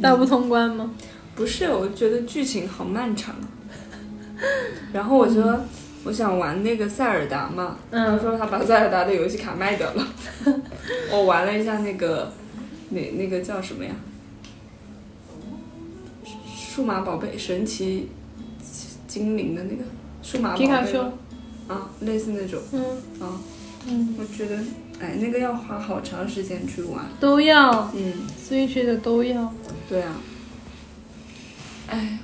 [0.00, 0.92] 打不通关吗？
[1.40, 3.34] 不是，我觉得剧情好漫长。
[4.92, 5.58] 然后我说，
[6.04, 10.06] 我想玩那个塞尔达嘛，他嗯说他把塞尔达的游戏卡卖掉了。
[11.10, 12.30] 我玩了一下那个，
[12.90, 13.92] 那那个叫什么呀？
[16.54, 18.08] 数码宝贝神奇
[19.08, 19.82] 精灵的那个
[20.22, 21.00] 数码宝贝皮卡丘
[21.68, 22.82] 啊，类似那种嗯
[23.26, 23.40] 啊，
[23.88, 24.56] 嗯，我觉得
[25.00, 27.06] 哎，那个要花好长时间去玩。
[27.18, 28.12] 都要嗯
[28.46, 29.50] ，，Switch 的都要。
[29.88, 30.20] 对啊。
[31.90, 32.18] 哎，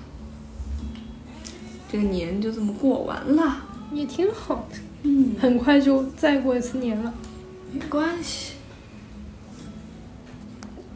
[1.93, 3.63] 这个年就这么过完了。
[3.93, 7.15] 也挺好的，嗯，很快就再过一次年了。
[7.73, 8.55] 没关系，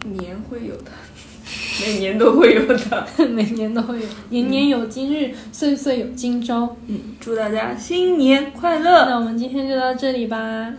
[0.04, 0.90] 年会有的，
[1.86, 3.08] 每年都会有的。
[3.30, 6.76] 每年都会有，年年有今日，岁岁有今朝。
[6.88, 10.74] 嗯，祝大家新年快乐，那我们今天就到这里吧，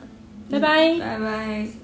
[0.50, 1.00] 拜拜。
[1.00, 1.81] 拜拜。